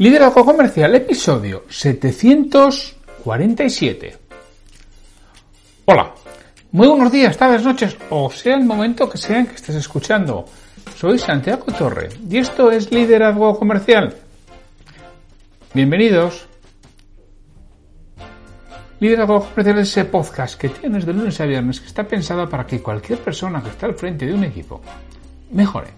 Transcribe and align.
Liderazgo 0.00 0.44
Comercial, 0.46 0.94
episodio 0.94 1.64
747. 1.68 4.16
Hola, 5.84 6.14
muy 6.72 6.88
buenos 6.88 7.12
días, 7.12 7.36
tardes, 7.36 7.62
noches, 7.62 7.98
o 8.08 8.30
sea 8.30 8.54
el 8.54 8.64
momento 8.64 9.10
que 9.10 9.18
sea 9.18 9.44
que 9.44 9.56
estés 9.56 9.76
escuchando. 9.76 10.46
Soy 10.96 11.18
Santiago 11.18 11.66
Torre 11.76 12.08
y 12.30 12.38
esto 12.38 12.72
es 12.72 12.90
Liderazgo 12.90 13.58
Comercial. 13.58 14.16
Bienvenidos. 15.74 16.46
Liderazgo 19.00 19.50
Comercial 19.50 19.80
es 19.80 19.90
ese 19.90 20.06
podcast 20.06 20.58
que 20.58 20.70
tienes 20.70 21.04
de 21.04 21.12
lunes 21.12 21.38
a 21.42 21.44
viernes 21.44 21.78
que 21.78 21.88
está 21.88 22.04
pensado 22.04 22.48
para 22.48 22.66
que 22.66 22.80
cualquier 22.80 23.18
persona 23.18 23.62
que 23.62 23.68
está 23.68 23.84
al 23.84 23.96
frente 23.96 24.24
de 24.24 24.32
un 24.32 24.44
equipo 24.44 24.80
mejore 25.52 25.88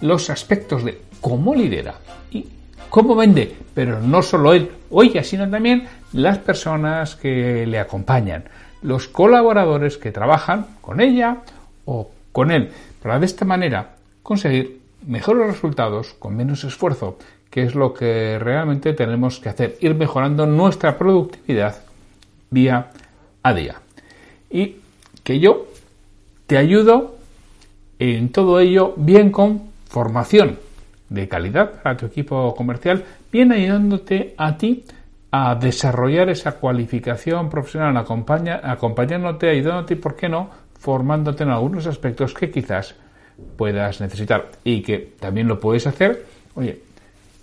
los 0.00 0.30
aspectos 0.30 0.86
de 0.86 1.02
cómo 1.20 1.54
lidera 1.54 1.96
y 2.30 2.46
cómo 2.92 3.16
vende, 3.16 3.56
pero 3.72 4.00
no 4.00 4.20
solo 4.20 4.52
él 4.52 4.70
o 4.90 5.02
ella, 5.02 5.24
sino 5.24 5.48
también 5.48 5.88
las 6.12 6.36
personas 6.36 7.16
que 7.16 7.66
le 7.66 7.78
acompañan, 7.78 8.44
los 8.82 9.08
colaboradores 9.08 9.96
que 9.96 10.12
trabajan 10.12 10.66
con 10.82 11.00
ella 11.00 11.38
o 11.86 12.10
con 12.32 12.50
él, 12.50 12.70
para 13.02 13.18
de 13.18 13.24
esta 13.24 13.46
manera 13.46 13.94
conseguir 14.22 14.78
mejores 15.06 15.46
resultados 15.46 16.12
con 16.18 16.36
menos 16.36 16.64
esfuerzo, 16.64 17.16
que 17.48 17.62
es 17.62 17.74
lo 17.74 17.94
que 17.94 18.38
realmente 18.38 18.92
tenemos 18.92 19.40
que 19.40 19.48
hacer, 19.48 19.78
ir 19.80 19.94
mejorando 19.94 20.44
nuestra 20.44 20.98
productividad 20.98 21.76
día 22.50 22.90
a 23.42 23.54
día. 23.54 23.76
Y 24.50 24.76
que 25.24 25.40
yo 25.40 25.66
te 26.46 26.58
ayudo 26.58 27.16
en 27.98 28.28
todo 28.28 28.60
ello 28.60 28.92
bien 28.98 29.32
con 29.32 29.62
formación 29.88 30.58
de 31.12 31.28
calidad 31.28 31.82
para 31.82 31.96
tu 31.96 32.06
equipo 32.06 32.54
comercial, 32.54 33.04
viene 33.30 33.56
ayudándote 33.56 34.34
a 34.36 34.56
ti 34.56 34.84
a 35.30 35.54
desarrollar 35.54 36.28
esa 36.28 36.52
cualificación 36.52 37.48
profesional, 37.48 37.96
acompañándote, 37.96 39.50
ayudándote 39.50 39.94
y, 39.94 39.96
¿por 39.96 40.16
qué 40.16 40.28
no?, 40.28 40.50
formándote 40.78 41.44
en 41.44 41.50
algunos 41.50 41.86
aspectos 41.86 42.34
que 42.34 42.50
quizás 42.50 42.96
puedas 43.56 44.00
necesitar 44.00 44.48
y 44.64 44.82
que 44.82 45.12
también 45.18 45.48
lo 45.48 45.60
puedes 45.60 45.86
hacer, 45.86 46.26
oye, 46.54 46.80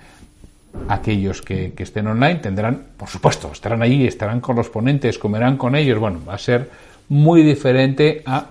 Aquellos 0.89 1.41
que, 1.41 1.73
estén 1.77 2.07
online 2.07 2.37
tendrán, 2.37 2.89
por 2.97 3.09
supuesto, 3.09 3.51
estarán 3.51 3.83
allí, 3.83 4.07
estarán 4.07 4.41
con 4.41 4.55
los 4.55 4.69
ponentes, 4.69 5.19
comerán 5.19 5.57
con 5.57 5.75
ellos. 5.75 5.99
Bueno, 5.99 6.21
va 6.29 6.35
a 6.35 6.39
ser 6.39 6.71
muy 7.09 7.43
diferente 7.43 8.23
a 8.27 8.51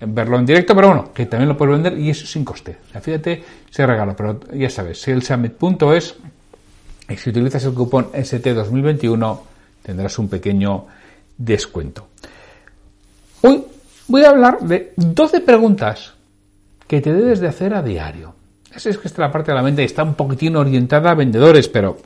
verlo 0.00 0.38
en 0.38 0.46
directo, 0.46 0.74
pero 0.74 0.88
bueno, 0.88 1.12
que 1.14 1.26
también 1.26 1.48
lo 1.48 1.56
puedes 1.56 1.72
vender 1.72 1.98
y 1.98 2.10
eso 2.10 2.26
sin 2.26 2.44
coste. 2.44 2.76
Fíjate, 3.00 3.42
se 3.70 3.86
regalo, 3.86 4.14
pero 4.14 4.40
ya 4.52 4.68
sabes, 4.68 5.00
salessummit.es 5.00 6.16
y 7.08 7.16
si 7.16 7.30
utilizas 7.30 7.64
el 7.64 7.74
cupón 7.74 8.12
ST2021 8.12 9.40
tendrás 9.82 10.18
un 10.18 10.28
pequeño 10.28 10.86
descuento. 11.36 12.08
Hoy 13.42 13.64
voy 14.12 14.24
a 14.24 14.28
hablar 14.28 14.58
de 14.60 14.92
12 14.96 15.40
preguntas 15.40 16.12
que 16.86 17.00
te 17.00 17.14
debes 17.14 17.40
de 17.40 17.48
hacer 17.48 17.72
a 17.72 17.82
diario. 17.82 18.34
Esa 18.74 18.90
es 18.90 18.98
que 18.98 19.08
está 19.08 19.22
la 19.22 19.32
parte 19.32 19.52
de 19.52 19.56
la 19.56 19.62
mente 19.62 19.82
está 19.84 20.02
un 20.02 20.12
poquitín 20.12 20.54
orientada 20.54 21.12
a 21.12 21.14
vendedores, 21.14 21.66
pero 21.68 21.96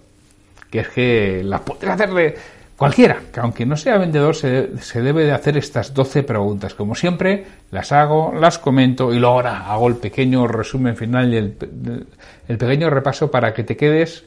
que 0.71 0.81
es 0.81 0.89
que 0.89 1.43
la 1.43 1.59
puedes 1.59 1.89
hacerle 1.89 2.37
cualquiera, 2.77 3.19
que 3.33 3.41
aunque 3.41 3.67
no 3.67 3.77
sea 3.77 3.99
vendedor 3.99 4.37
se, 4.37 4.69
debe 5.03 5.25
de 5.25 5.33
hacer 5.33 5.57
estas 5.57 5.93
12 5.93 6.23
preguntas. 6.23 6.75
Como 6.75 6.95
siempre, 6.95 7.45
las 7.73 7.91
hago, 7.91 8.33
las 8.33 8.61
comento 8.61 9.13
y 9.13 9.19
luego 9.19 9.35
ahora 9.35 9.67
hago 9.67 9.89
el 9.89 9.97
pequeño 9.97 10.47
resumen 10.47 10.97
final 10.97 11.35
y 11.35 11.39
el, 11.39 12.57
pequeño 12.57 12.89
repaso 12.89 13.33
para 13.33 13.53
que 13.53 13.65
te 13.65 13.77
quedes, 13.77 14.25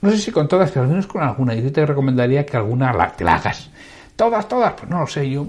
no 0.00 0.10
sé 0.10 0.16
si 0.16 0.32
con 0.32 0.48
todas, 0.48 0.70
pero 0.70 0.84
al 0.84 0.88
menos 0.88 1.06
con 1.06 1.22
alguna. 1.22 1.54
Yo 1.54 1.70
te 1.70 1.84
recomendaría 1.84 2.46
que 2.46 2.56
alguna 2.56 3.12
te 3.14 3.24
la 3.24 3.34
hagas. 3.34 3.68
Todas, 4.16 4.48
todas, 4.48 4.72
pues 4.72 4.90
no 4.90 5.00
lo 5.00 5.06
sé, 5.06 5.28
yo 5.28 5.46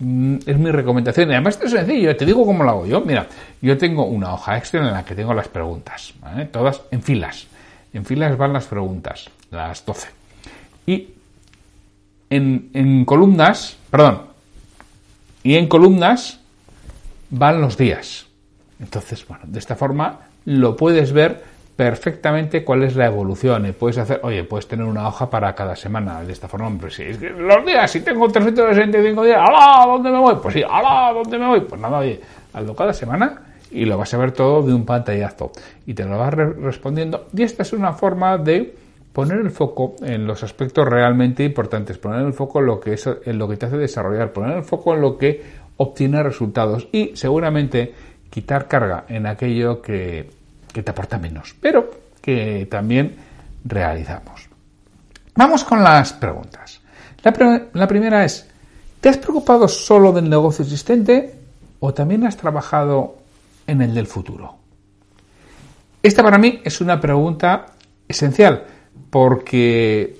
es 0.00 0.58
mi 0.58 0.70
recomendación. 0.70 1.30
Y 1.30 1.32
además 1.32 1.58
es 1.62 1.70
sencillo, 1.70 2.16
te 2.16 2.26
digo 2.26 2.44
cómo 2.44 2.64
lo 2.64 2.70
hago 2.70 2.86
yo. 2.86 3.00
Mira, 3.00 3.26
yo 3.60 3.78
tengo 3.78 4.06
una 4.06 4.34
hoja 4.34 4.58
extra 4.58 4.80
en 4.80 4.92
la 4.92 5.04
que 5.04 5.14
tengo 5.14 5.34
las 5.34 5.48
preguntas, 5.48 6.14
todas 6.50 6.82
en 6.90 7.02
filas. 7.02 7.46
En 7.92 8.04
filas 8.04 8.36
van 8.36 8.52
las 8.52 8.66
preguntas, 8.66 9.30
las 9.50 9.84
12. 9.84 10.08
Y 10.86 11.08
en, 12.30 12.70
en 12.74 13.04
columnas, 13.04 13.76
perdón, 13.90 14.22
y 15.42 15.56
en 15.56 15.68
columnas 15.68 16.40
van 17.30 17.60
los 17.60 17.76
días. 17.76 18.26
Entonces, 18.80 19.26
bueno, 19.26 19.44
de 19.46 19.58
esta 19.58 19.76
forma 19.76 20.20
lo 20.44 20.76
puedes 20.76 21.12
ver 21.12 21.53
perfectamente 21.76 22.64
cuál 22.64 22.84
es 22.84 22.96
la 22.96 23.06
evolución. 23.06 23.66
Y 23.66 23.72
puedes 23.72 23.98
hacer, 23.98 24.20
oye, 24.22 24.44
puedes 24.44 24.66
tener 24.68 24.86
una 24.86 25.08
hoja 25.08 25.28
para 25.28 25.54
cada 25.54 25.76
semana 25.76 26.22
de 26.22 26.32
esta 26.32 26.48
forma. 26.48 26.70
Pero 26.78 26.90
si 26.90 27.04
los 27.04 27.66
días, 27.66 27.90
si 27.90 28.00
tengo 28.00 28.28
365 28.28 29.24
días, 29.24 29.38
¡alá! 29.38 29.84
¿Dónde 29.86 30.10
me 30.10 30.18
voy? 30.18 30.36
Pues 30.42 30.54
sí, 30.54 30.62
¡alá! 30.62 31.12
¿Dónde 31.12 31.38
me 31.38 31.46
voy? 31.46 31.60
Pues 31.60 31.80
nada, 31.80 31.98
oye, 31.98 32.20
hazlo 32.52 32.74
cada 32.74 32.92
semana 32.92 33.42
y 33.70 33.84
lo 33.84 33.98
vas 33.98 34.14
a 34.14 34.18
ver 34.18 34.32
todo 34.32 34.62
de 34.62 34.72
un 34.72 34.84
pantallazo. 34.84 35.50
Y 35.86 35.94
te 35.94 36.04
lo 36.04 36.18
vas 36.18 36.32
respondiendo. 36.34 37.26
Y 37.36 37.42
esta 37.42 37.62
es 37.62 37.72
una 37.72 37.92
forma 37.92 38.38
de 38.38 38.74
poner 39.12 39.38
el 39.38 39.50
foco 39.50 39.94
en 40.02 40.26
los 40.26 40.42
aspectos 40.42 40.88
realmente 40.88 41.44
importantes, 41.44 41.98
poner 41.98 42.26
el 42.26 42.32
foco 42.32 42.60
en 42.60 42.66
lo 42.66 42.80
que, 42.80 42.94
es, 42.94 43.08
en 43.24 43.38
lo 43.38 43.48
que 43.48 43.56
te 43.56 43.66
hace 43.66 43.76
desarrollar, 43.76 44.32
poner 44.32 44.56
el 44.56 44.64
foco 44.64 44.94
en 44.94 45.00
lo 45.00 45.16
que 45.16 45.42
obtiene 45.76 46.22
resultados 46.22 46.88
y 46.92 47.12
seguramente 47.14 47.94
quitar 48.30 48.66
carga 48.66 49.04
en 49.08 49.26
aquello 49.26 49.80
que 49.80 50.28
que 50.74 50.82
te 50.82 50.90
aporta 50.90 51.18
menos, 51.18 51.54
pero 51.60 51.88
que 52.20 52.66
también 52.70 53.14
realizamos. 53.64 54.48
Vamos 55.36 55.64
con 55.64 55.82
las 55.82 56.12
preguntas. 56.12 56.80
La, 57.22 57.88
primera 57.88 58.24
es, 58.24 58.46
¿te 59.00 59.08
has 59.08 59.16
preocupado 59.16 59.66
solo 59.68 60.12
del 60.12 60.28
negocio 60.28 60.62
existente 60.64 61.34
o 61.80 61.94
también 61.94 62.26
has 62.26 62.36
trabajado 62.36 63.16
en 63.66 63.80
el 63.80 63.94
del 63.94 64.06
futuro? 64.06 64.56
Esta 66.02 66.22
para 66.22 66.36
mí 66.36 66.60
es 66.64 66.80
una 66.82 67.00
pregunta 67.00 67.66
esencial, 68.06 68.64
porque 69.08 70.18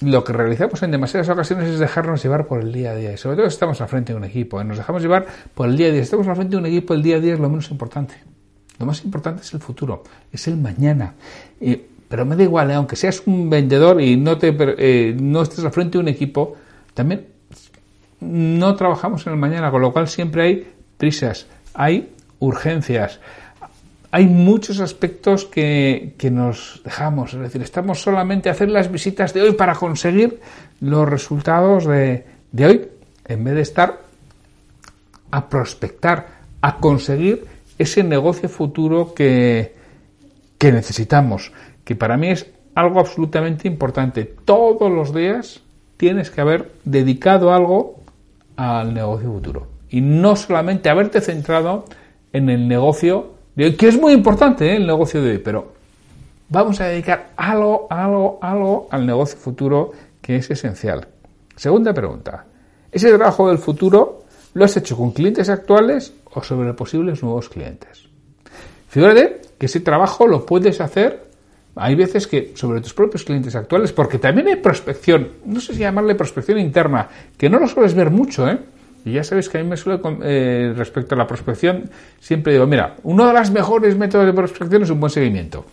lo 0.00 0.24
que 0.24 0.32
realizamos 0.32 0.82
en 0.82 0.90
demasiadas 0.90 1.28
ocasiones 1.28 1.68
es 1.68 1.78
dejarnos 1.78 2.22
llevar 2.22 2.46
por 2.46 2.60
el 2.60 2.72
día 2.72 2.90
a 2.90 2.94
día. 2.96 3.12
Y 3.12 3.16
sobre 3.16 3.36
todo 3.36 3.48
si 3.48 3.54
estamos 3.54 3.80
al 3.80 3.88
frente 3.88 4.12
de 4.12 4.16
un 4.16 4.24
equipo. 4.24 4.60
¿eh? 4.60 4.64
Nos 4.64 4.78
dejamos 4.78 5.02
llevar 5.02 5.26
por 5.54 5.68
el 5.68 5.76
día 5.76 5.88
a 5.88 5.90
día. 5.90 6.00
Si 6.00 6.04
estamos 6.04 6.26
al 6.26 6.36
frente 6.36 6.52
de 6.52 6.56
un 6.56 6.66
equipo, 6.66 6.94
el 6.94 7.02
día 7.02 7.16
a 7.16 7.20
día 7.20 7.34
es 7.34 7.40
lo 7.40 7.48
menos 7.48 7.70
importante. 7.70 8.14
Lo 8.78 8.86
más 8.86 9.04
importante 9.04 9.42
es 9.42 9.54
el 9.54 9.60
futuro, 9.60 10.02
es 10.32 10.48
el 10.48 10.56
mañana. 10.56 11.14
pero 12.08 12.26
me 12.26 12.36
da 12.36 12.42
igual, 12.42 12.70
¿eh? 12.70 12.74
aunque 12.74 12.96
seas 12.96 13.22
un 13.26 13.48
vendedor 13.48 14.00
y 14.00 14.16
no, 14.16 14.36
te, 14.38 14.54
eh, 14.58 15.16
no 15.18 15.42
estés 15.42 15.64
al 15.64 15.72
frente 15.72 15.98
de 15.98 16.02
un 16.02 16.08
equipo, 16.08 16.54
también 16.92 17.26
no 18.20 18.74
trabajamos 18.74 19.26
en 19.26 19.34
el 19.34 19.38
mañana, 19.38 19.70
con 19.70 19.82
lo 19.82 19.92
cual 19.92 20.08
siempre 20.08 20.42
hay 20.42 20.72
prisas, 20.96 21.46
hay 21.74 22.12
urgencias, 22.38 23.20
hay 24.10 24.26
muchos 24.26 24.80
aspectos 24.80 25.44
que, 25.44 26.14
nos 26.30 26.80
dejamos. 26.84 27.34
Es 27.34 27.40
decir, 27.40 27.62
estamos 27.62 28.00
solamente 28.00 28.48
a 28.48 28.52
hacer 28.52 28.70
las 28.70 28.90
visitas 28.90 29.34
de 29.34 29.42
hoy 29.42 29.52
para 29.52 29.74
conseguir 29.74 30.40
los 30.80 31.08
resultados 31.08 31.86
de, 31.86 32.24
de 32.52 32.66
hoy, 32.66 32.88
en 33.26 33.44
vez 33.44 33.54
de 33.54 33.62
estar 33.62 34.00
a 35.30 35.48
prospectar, 35.48 36.28
a 36.60 36.76
conseguir 36.76 37.44
ese 37.78 38.02
negocio 38.02 38.48
futuro 38.48 39.14
que, 39.14 39.74
que 40.58 40.72
necesitamos, 40.72 41.52
que 41.84 41.96
para 41.96 42.16
mí 42.16 42.28
es 42.28 42.46
algo 42.74 43.00
absolutamente 43.00 43.68
importante. 43.68 44.24
Todos 44.24 44.90
los 44.90 45.14
días 45.14 45.60
tienes 45.96 46.30
que 46.30 46.40
haber 46.40 46.72
dedicado 46.84 47.52
algo 47.52 47.96
al 48.56 48.94
negocio 48.94 49.32
futuro 49.32 49.68
y 49.90 50.00
no 50.00 50.36
solamente 50.36 50.88
haberte 50.88 51.20
centrado 51.20 51.84
en 52.32 52.50
el 52.50 52.66
negocio 52.66 53.34
que 53.56 53.88
es 53.88 54.00
muy 54.00 54.12
importante 54.12 54.72
¿eh? 54.72 54.76
el 54.76 54.86
negocio 54.86 55.22
de 55.22 55.32
hoy, 55.32 55.38
pero 55.38 55.72
vamos 56.48 56.80
a 56.80 56.86
dedicar 56.86 57.30
algo, 57.36 57.86
algo, 57.88 58.38
algo 58.42 58.88
al 58.90 59.06
negocio 59.06 59.38
futuro 59.38 59.92
que 60.20 60.36
es 60.36 60.50
esencial. 60.50 61.06
Segunda 61.54 61.94
pregunta. 61.94 62.46
¿Ese 62.90 63.12
trabajo 63.16 63.48
del 63.48 63.58
futuro 63.58 64.24
lo 64.54 64.64
has 64.64 64.76
hecho 64.76 64.96
con 64.96 65.12
clientes 65.12 65.48
actuales 65.48 66.12
o 66.34 66.42
sobre 66.42 66.74
posibles 66.74 67.22
nuevos 67.22 67.48
clientes? 67.48 68.08
Fíjate 68.88 69.40
que 69.58 69.66
ese 69.66 69.80
trabajo 69.80 70.26
lo 70.26 70.44
puedes 70.44 70.80
hacer, 70.80 71.24
hay 71.76 71.94
veces 71.94 72.26
que 72.26 72.52
sobre 72.54 72.80
tus 72.80 72.94
propios 72.94 73.24
clientes 73.24 73.54
actuales, 73.56 73.92
porque 73.92 74.18
también 74.18 74.48
hay 74.48 74.56
prospección, 74.56 75.28
no 75.44 75.60
sé 75.60 75.74
si 75.74 75.80
llamarle 75.80 76.14
prospección 76.14 76.58
interna, 76.58 77.08
que 77.36 77.48
no 77.48 77.58
lo 77.58 77.66
sueles 77.66 77.94
ver 77.94 78.10
mucho, 78.10 78.48
¿eh? 78.48 78.58
Y 79.04 79.12
ya 79.12 79.24
sabéis 79.24 79.48
que 79.48 79.58
a 79.58 79.62
mí 79.62 79.68
me 79.68 79.76
suele, 79.76 80.00
eh, 80.22 80.72
respecto 80.74 81.14
a 81.14 81.18
la 81.18 81.26
prospección, 81.26 81.90
siempre 82.20 82.54
digo, 82.54 82.66
mira, 82.66 82.96
uno 83.02 83.26
de 83.26 83.34
los 83.34 83.50
mejores 83.50 83.98
métodos 83.98 84.26
de 84.26 84.32
prospección 84.32 84.82
es 84.82 84.90
un 84.90 85.00
buen 85.00 85.10
seguimiento. 85.10 85.64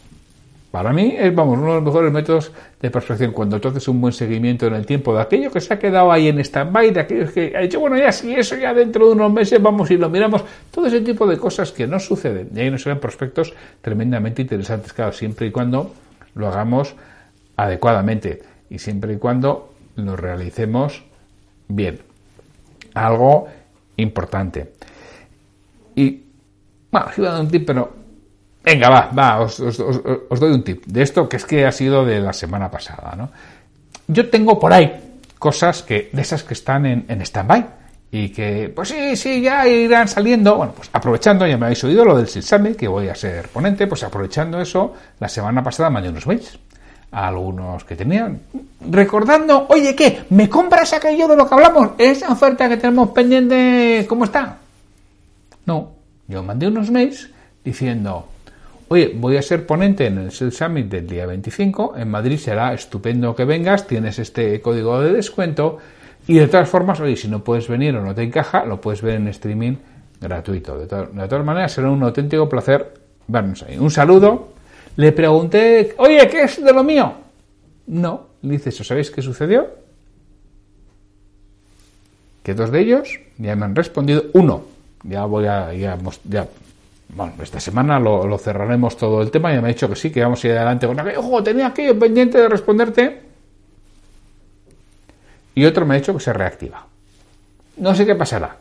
Para 0.71 0.93
mí 0.93 1.15
es, 1.17 1.35
vamos, 1.35 1.57
uno 1.57 1.67
de 1.67 1.75
los 1.75 1.83
mejores 1.83 2.13
métodos 2.13 2.51
de 2.79 2.89
prospección, 2.89 3.33
cuando 3.33 3.59
tú 3.59 3.67
haces 3.67 3.85
un 3.89 3.99
buen 3.99 4.13
seguimiento 4.13 4.67
en 4.67 4.73
el 4.73 4.85
tiempo 4.85 5.13
de 5.13 5.21
aquello 5.21 5.51
que 5.51 5.59
se 5.59 5.73
ha 5.73 5.79
quedado 5.79 6.09
ahí 6.09 6.29
en 6.29 6.39
stand-by, 6.39 6.91
de 6.91 6.99
aquellos 7.01 7.31
que 7.31 7.53
ha 7.55 7.59
dicho, 7.59 7.81
bueno, 7.81 7.97
ya 7.97 8.09
si 8.13 8.33
eso 8.33 8.55
ya 8.55 8.73
dentro 8.73 9.07
de 9.07 9.11
unos 9.11 9.33
meses 9.33 9.61
vamos 9.61 9.91
y 9.91 9.97
lo 9.97 10.09
miramos, 10.09 10.45
todo 10.71 10.87
ese 10.87 11.01
tipo 11.01 11.27
de 11.27 11.37
cosas 11.37 11.73
que 11.73 11.87
no 11.87 11.99
suceden. 11.99 12.49
Y 12.55 12.61
ahí 12.61 12.71
nos 12.71 12.83
salen 12.83 12.99
prospectos 12.99 13.53
tremendamente 13.81 14.43
interesantes, 14.43 14.93
claro, 14.93 15.11
siempre 15.11 15.47
y 15.47 15.51
cuando 15.51 15.93
lo 16.35 16.47
hagamos 16.47 16.95
adecuadamente 17.57 18.41
y 18.69 18.79
siempre 18.79 19.13
y 19.13 19.17
cuando 19.17 19.73
lo 19.97 20.15
realicemos 20.15 21.03
bien 21.67 21.99
algo 22.93 23.47
importante. 23.97 24.71
Y, 25.95 26.23
bueno, 26.91 27.07
os 27.09 27.17
iba 27.17 27.29
a 27.29 27.31
dar 27.33 27.41
un 27.41 27.49
tip, 27.49 27.65
pero 27.65 28.00
venga, 28.63 28.89
va, 28.89 29.09
va, 29.17 29.41
os, 29.41 29.57
doy 29.57 30.51
un 30.51 30.63
tip 30.63 30.85
de 30.85 31.01
esto 31.01 31.27
que 31.27 31.37
es 31.37 31.45
que 31.45 31.65
ha 31.65 31.71
sido 31.71 32.05
de 32.05 32.19
la 32.19 32.33
semana 32.33 32.69
pasada, 32.69 33.15
¿no? 33.15 33.29
Yo 34.07 34.29
tengo 34.29 34.59
por 34.59 34.73
ahí 34.73 35.19
cosas 35.39 35.83
que, 35.83 36.09
de 36.11 36.21
esas 36.21 36.43
que 36.43 36.53
están 36.53 36.85
en, 36.85 37.05
en 37.07 37.21
stand-by 37.21 37.65
y 38.11 38.29
que, 38.29 38.71
pues 38.75 38.89
sí, 38.89 39.15
sí, 39.15 39.41
ya 39.41 39.65
irán 39.65 40.07
saliendo. 40.07 40.57
Bueno, 40.57 40.73
pues 40.75 40.89
aprovechando, 40.91 41.47
ya 41.47 41.57
me 41.57 41.67
habéis 41.67 41.83
oído 41.85 42.03
lo 42.03 42.17
del 42.17 42.27
Silsame, 42.27 42.75
que 42.75 42.87
voy 42.87 43.07
a 43.07 43.15
ser 43.15 43.47
ponente, 43.47 43.87
pues 43.87 44.03
aprovechando 44.03 44.59
eso, 44.59 44.93
la 45.19 45.29
semana 45.29 45.63
pasada 45.63 45.89
mandé 45.89 46.09
unos 46.09 46.27
mails 46.27 46.59
a 47.11 47.27
algunos 47.27 47.83
que 47.83 47.95
tenían, 47.95 48.39
recordando, 48.89 49.65
oye, 49.69 49.95
¿qué? 49.95 50.23
¿Me 50.29 50.49
compras 50.49 50.93
aquello 50.93 51.27
de 51.27 51.35
lo 51.35 51.47
que 51.47 51.53
hablamos? 51.53 51.91
¿Esa 51.97 52.31
oferta 52.31 52.69
que 52.69 52.77
tenemos 52.77 53.09
pendiente, 53.09 54.05
cómo 54.07 54.25
está? 54.25 54.57
No, 55.65 55.91
yo 56.27 56.41
mandé 56.43 56.67
unos 56.67 56.89
mails 56.89 57.29
diciendo, 57.63 58.27
oye, 58.91 59.13
voy 59.15 59.37
a 59.37 59.41
ser 59.41 59.65
ponente 59.65 60.05
en 60.05 60.17
el 60.17 60.31
Sales 60.33 60.57
Summit 60.57 60.87
del 60.87 61.07
día 61.07 61.25
25, 61.25 61.93
en 61.95 62.09
Madrid 62.09 62.37
será 62.37 62.73
estupendo 62.73 63.33
que 63.33 63.45
vengas, 63.45 63.87
tienes 63.87 64.19
este 64.19 64.59
código 64.59 64.99
de 64.99 65.13
descuento 65.13 65.77
y 66.27 66.33
de 66.33 66.47
todas 66.49 66.67
formas, 66.67 66.99
oye, 66.99 67.15
si 67.15 67.29
no 67.29 67.41
puedes 67.41 67.69
venir 67.69 67.95
o 67.95 68.03
no 68.03 68.13
te 68.13 68.23
encaja, 68.23 68.65
lo 68.65 68.81
puedes 68.81 69.01
ver 69.01 69.15
en 69.15 69.29
streaming 69.29 69.75
gratuito. 70.19 70.77
De, 70.77 70.87
todas 70.87 71.45
maneras, 71.45 71.71
será 71.71 71.89
un 71.89 72.03
auténtico 72.03 72.49
placer 72.49 72.93
vernos 73.27 73.63
ahí. 73.63 73.77
Un 73.77 73.91
saludo 73.91 74.49
le 74.97 75.13
pregunté, 75.13 75.95
oye, 75.97 76.27
¿qué 76.27 76.43
es 76.43 76.61
de 76.61 76.73
lo 76.73 76.83
mío? 76.83 77.13
No. 77.87 78.27
Le 78.41 78.51
dice, 78.51 78.71
¿eso 78.71 78.83
sabéis 78.83 79.09
qué 79.09 79.21
sucedió? 79.21 79.69
Que 82.43 82.53
dos 82.53 82.71
de 82.71 82.81
ellos 82.81 83.21
ya 83.37 83.55
me 83.55 83.63
han 83.63 83.73
respondido. 83.73 84.25
Uno, 84.33 84.65
ya 85.03 85.23
voy 85.23 85.45
a, 85.45 85.73
ya, 85.73 85.97
bueno, 87.13 87.33
esta 87.41 87.59
semana 87.59 87.99
lo, 87.99 88.37
cerraremos 88.37 88.95
todo 88.97 89.21
el 89.21 89.31
tema. 89.31 89.53
Ya 89.53 89.61
me 89.61 89.69
ha 89.69 89.73
dicho 89.73 89.89
que 89.89 89.95
sí, 89.95 90.11
que 90.11 90.21
vamos 90.21 90.43
a 90.43 90.47
ir 90.47 90.53
adelante 90.53 90.87
con 90.87 90.99
aquello. 90.99 91.19
Ojo, 91.19 91.43
tenía 91.43 91.67
aquello 91.67 91.97
pendiente 91.99 92.37
de 92.37 92.47
responderte. 92.47 93.21
Y 95.53 95.65
otro 95.65 95.85
me 95.85 95.95
ha 95.95 95.97
dicho 95.97 96.13
que 96.13 96.21
se 96.21 96.31
reactiva. 96.31 96.85
No 97.77 97.93
sé 97.95 98.05
qué 98.05 98.15
pasará. 98.15 98.55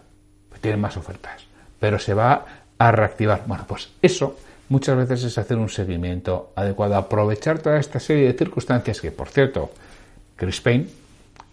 Pues 0.49 0.61
tienen 0.61 0.81
más 0.81 0.97
ofertas. 0.97 1.44
Pero 1.79 1.99
se 1.99 2.14
va 2.14 2.44
a 2.76 2.93
reactivar. 2.93 3.44
Bueno, 3.47 3.64
pues 3.69 3.91
eso 4.02 4.37
muchas 4.69 4.96
veces 4.96 5.25
es 5.25 5.38
hacer 5.38 5.56
un 5.56 5.69
seguimiento 5.69 6.53
adecuado, 6.56 6.96
aprovechar 6.96 7.61
toda 7.61 7.79
esta 7.79 8.00
serie 8.00 8.26
de 8.26 8.32
circunstancias 8.38 9.00
que, 9.00 9.12
por 9.12 9.29
cierto, 9.29 9.70
Chris 10.37 10.61
Payne, 10.61 10.87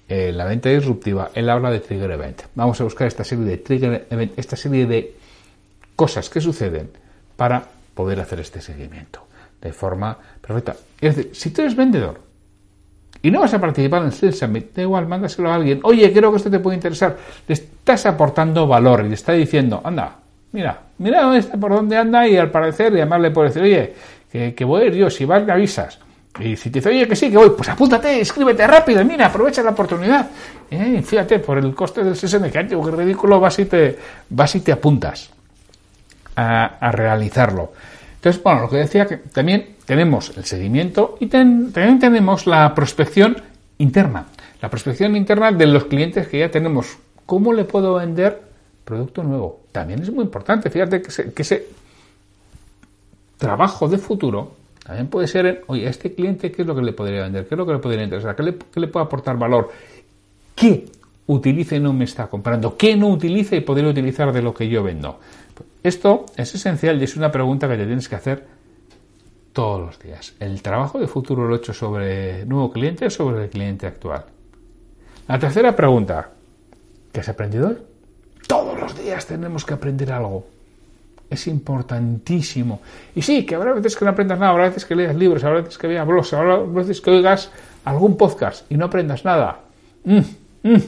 en 0.10 0.38
la 0.38 0.46
venta 0.46 0.70
disruptiva, 0.70 1.32
él 1.34 1.50
habla 1.50 1.70
de 1.70 1.80
trigger 1.80 2.12
event. 2.12 2.44
Vamos 2.56 2.80
a 2.82 2.86
buscar 2.86 3.08
esta 3.08 3.24
serie 3.24 3.46
de 3.46 3.58
trigger 3.58 4.08
event, 4.10 4.38
esta 4.38 4.56
serie 4.56 4.86
de 4.86 5.16
cosas 5.98 6.30
que 6.30 6.40
suceden 6.40 6.90
para 7.36 7.62
poder 7.94 8.22
hacer 8.22 8.40
este 8.40 8.62
seguimiento 8.62 9.28
de 9.60 9.74
forma 9.74 10.18
perfecta. 10.40 10.78
Es 11.02 11.18
decir, 11.18 11.36
si 11.36 11.50
tú 11.50 11.64
eres 11.64 11.76
vendedor 11.76 12.22
y 13.22 13.32
no 13.32 13.42
vas 13.42 13.54
a 13.54 13.60
participar 13.60 14.02
en 14.02 14.08
el 14.08 14.14
Sales 14.14 14.40
Summit, 14.40 14.74
da 14.74 14.84
igual, 14.84 15.08
mándaselo 15.08 15.52
a 15.52 15.56
alguien. 15.56 15.82
Oye, 15.84 16.14
creo 16.14 16.32
que 16.32 16.38
esto 16.38 16.52
te 16.52 16.60
puede 16.60 16.76
interesar. 16.76 17.18
Le 17.48 17.54
estás 17.54 18.06
aportando 18.06 18.68
valor 18.68 19.04
y 19.04 19.10
le 19.10 19.16
está 19.16 19.34
diciendo, 19.34 19.82
anda, 19.84 20.20
Mira, 20.52 20.80
mira 21.00 21.30
por 21.60 21.72
dónde 21.72 21.98
anda 21.98 22.26
y 22.26 22.38
al 22.38 22.50
parecer, 22.50 22.94
y 22.94 22.98
además 22.98 23.20
le 23.20 23.32
puedo 23.32 23.48
decir, 23.48 23.64
oye, 23.64 23.94
que, 24.56 24.66
voy 24.66 24.84
a 24.84 24.86
ir 24.86 24.94
yo, 24.94 25.10
si 25.10 25.26
vas 25.26 25.46
me 25.46 25.52
avisas. 25.52 26.00
Y 26.40 26.56
si 26.56 26.70
te 26.70 26.80
dice, 26.80 26.90
oye, 26.90 27.08
que 27.08 27.16
sí, 27.16 27.30
que 27.30 27.38
voy, 27.38 27.50
pues 27.50 27.68
apúntate, 27.68 28.22
escríbete 28.22 28.66
rápido, 28.66 29.04
mira, 29.04 29.26
aprovecha 29.26 29.62
la 29.64 29.72
oportunidad. 29.72 30.30
Eh, 30.70 31.02
fíjate, 31.04 31.40
por 31.40 31.58
el 31.58 31.74
coste 31.76 32.04
del 32.04 32.16
60, 32.16 32.50
que 32.50 32.64
ridículo, 32.64 33.40
vas 33.40 33.60
y 33.60 33.66
te, 33.66 33.98
vas 34.30 34.56
y 34.56 34.62
te 34.62 34.72
apuntas 34.72 35.32
a, 36.38 36.92
realizarlo. 36.92 37.74
Entonces, 38.16 38.42
bueno, 38.42 38.62
lo 38.62 38.70
que 38.70 38.78
decía 38.78 39.06
que 39.06 39.18
también 39.18 39.76
tenemos 39.86 40.36
el 40.38 40.46
seguimiento 40.46 41.18
y 41.20 41.28
también 41.28 42.00
tenemos 42.00 42.48
la 42.48 42.74
prospección 42.74 43.38
interna. 43.78 44.28
La 44.62 44.70
prospección 44.70 45.16
interna 45.16 45.52
de 45.52 45.68
los 45.68 45.86
clientes 45.86 46.28
que 46.28 46.40
ya 46.40 46.50
tenemos. 46.50 46.98
¿Cómo 47.26 47.52
le 47.52 47.66
puedo 47.66 47.96
vender 47.96 48.48
producto 48.88 49.22
nuevo. 49.22 49.60
También 49.72 50.02
es 50.02 50.10
muy 50.10 50.24
importante, 50.24 50.70
fíjate 50.70 51.02
que 51.02 51.42
ese, 51.42 51.68
trabajo 53.38 53.88
de 53.88 53.98
futuro 53.98 54.54
también 54.84 55.08
puede 55.08 55.28
ser, 55.28 55.64
oye, 55.68 55.86
a 55.86 55.90
este 55.90 56.14
cliente, 56.14 56.52
¿qué 56.52 56.62
es 56.62 56.68
lo 56.68 56.74
que 56.74 56.82
le 56.82 56.94
podría 56.94 57.24
vender? 57.24 57.46
¿Qué 57.46 57.56
es 57.56 57.58
lo 57.58 57.66
que 57.66 57.74
le 57.74 57.80
podría 57.80 58.04
interesar? 58.04 58.36
¿Qué 58.36 58.44
le, 58.44 58.88
puede 58.88 59.06
aportar 59.06 59.38
valor? 59.38 59.70
¿Qué 60.56 60.86
utiliza 61.28 61.76
y 61.76 61.82
no 61.82 61.92
me 61.92 62.06
está 62.06 62.28
comprando? 62.28 62.78
¿Qué 62.78 62.96
no 62.96 63.10
utiliza 63.10 63.58
y 63.58 63.60
podría 63.60 63.90
utilizar 63.90 64.32
de 64.32 64.42
lo 64.42 64.54
que 64.54 64.70
yo 64.70 64.82
vendo? 64.82 65.20
Esto 65.84 66.26
es 66.36 66.54
esencial 66.56 67.00
y 67.00 67.06
es 67.06 67.16
una 67.16 67.32
pregunta 67.32 67.68
que 67.68 67.78
te 67.78 67.86
tienes 67.86 68.10
que 68.10 68.16
hacer 68.16 68.46
todos 69.54 69.82
los 69.82 70.00
días. 70.00 70.36
¿El 70.40 70.62
trabajo 70.62 71.00
de 71.00 71.08
futuro 71.08 71.48
lo 71.48 71.56
he 71.56 71.58
hecho 71.58 71.74
sobre 71.74 72.46
nuevo 72.46 72.72
cliente 72.72 73.08
o 73.08 73.10
sobre 73.10 73.46
el 73.46 73.50
cliente 73.50 73.88
actual? 73.88 74.26
La 75.28 75.40
tercera 75.40 75.76
pregunta, 75.76 76.30
¿qué 77.12 77.20
has 77.22 77.30
aprendido 77.30 77.70
hoy? 77.70 77.78
Todos 78.48 78.80
los 78.80 78.98
días 78.98 79.26
tenemos 79.26 79.66
que 79.66 79.74
aprender 79.74 80.12
algo. 80.12 80.46
Es 81.30 81.48
importantísimo. 81.48 82.82
Y 83.16 83.22
sí, 83.22 83.46
que 83.46 83.56
habrá 83.56 83.74
veces 83.74 83.96
que 83.96 84.06
no 84.06 84.12
aprendas 84.12 84.40
nada, 84.40 84.52
habrá 84.52 84.66
veces 84.66 84.86
que 84.86 84.96
leas 84.96 85.16
libros, 85.16 85.44
habrá 85.44 85.62
veces 85.62 85.78
que 85.78 85.88
veas 85.88 86.08
blogs, 86.08 86.34
habrá 86.34 86.58
veces 86.60 87.02
que 87.02 87.10
oigas 87.10 87.50
algún 87.84 88.16
podcast 88.16 88.72
y 88.72 88.78
no 88.78 88.86
aprendas 88.86 89.26
nada. 89.26 89.60
Mm, 90.06 90.20
mm. 90.64 90.82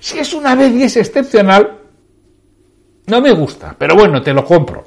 Si 0.00 0.18
es 0.18 0.34
una 0.34 0.54
vez 0.54 0.72
y 0.72 0.82
es 0.82 0.96
excepcional, 0.96 1.75
no 3.06 3.20
me 3.20 3.32
gusta, 3.32 3.74
pero 3.78 3.94
bueno, 3.94 4.22
te 4.22 4.32
lo 4.32 4.44
compro. 4.44 4.84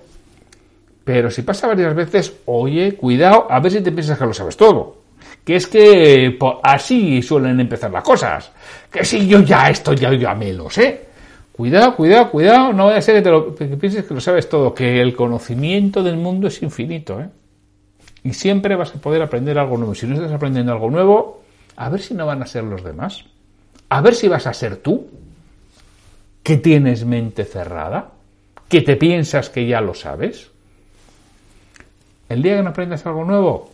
Pero 1.04 1.32
si 1.32 1.42
pasa 1.42 1.68
varias 1.68 1.96
veces, 1.96 2.34
oye, 2.46 2.96
cuidado, 2.96 3.48
a 3.50 3.60
ver 3.60 3.72
si 3.72 3.82
te 3.82 3.92
piensas 3.92 4.18
que 4.18 4.26
lo 4.26 4.34
sabes 4.34 4.56
todo. 4.56 4.98
Que 5.44 5.56
es 5.56 5.68
que 5.68 6.38
así 6.62 7.22
suelen 7.22 7.60
empezar 7.60 7.92
las 7.92 8.04
cosas. 8.04 8.52
Que 8.92 9.04
si 9.04 9.28
yo 9.28 9.42
ya 9.42 9.70
esto 9.70 9.94
ya, 9.94 10.14
ya 10.14 10.36
me 10.36 10.54
lo 10.54 10.70
sé. 10.70 11.10
Cuidado, 11.52 11.96
cuidado, 11.96 12.30
cuidado, 12.30 12.74
no 12.74 12.86
vaya 12.86 13.00
a 13.00 13.02
ser 13.02 13.16
que, 13.16 13.22
te 13.22 13.30
lo, 13.32 13.56
pienses 13.56 14.06
que 14.06 14.14
lo 14.14 14.22
sabes 14.22 14.48
todo, 14.48 14.74
que 14.74 15.02
el 15.02 15.16
conocimiento 15.16 16.04
del 16.04 16.16
mundo 16.16 16.48
es 16.48 16.62
infinito, 16.62 17.20
¿eh? 17.20 17.30
Y 18.24 18.34
siempre 18.34 18.76
vas 18.76 18.96
a 18.96 19.02
poder 19.02 19.22
aprender 19.22 19.58
algo 19.58 19.78
nuevo. 19.78 19.96
Si 19.96 20.06
no 20.06 20.16
estás 20.16 20.32
aprendiendo 20.32 20.72
algo 20.72 20.90
nuevo, 20.90 21.42
a 21.76 21.90
ver 21.90 22.02
si 22.02 22.14
no 22.14 22.26
van 22.26 22.44
a 22.44 22.46
ser 22.46 22.64
los 22.64 22.84
demás. 22.84 23.26
A 23.90 24.02
ver 24.02 24.14
si 24.14 24.28
vas 24.28 24.46
a 24.46 24.54
ser 24.54 24.78
tú, 24.78 25.08
que 26.50 26.58
tienes 26.58 27.06
mente 27.06 27.46
cerrada, 27.46 28.10
que 28.68 28.82
te 28.82 28.96
piensas 28.96 29.52
que 29.52 29.68
ya 29.68 29.82
lo 29.82 29.94
sabes. 29.94 30.50
El 32.28 32.42
día 32.42 32.56
que 32.56 32.64
no 32.64 32.70
aprendas 32.72 33.06
algo 33.06 33.24
nuevo, 33.24 33.70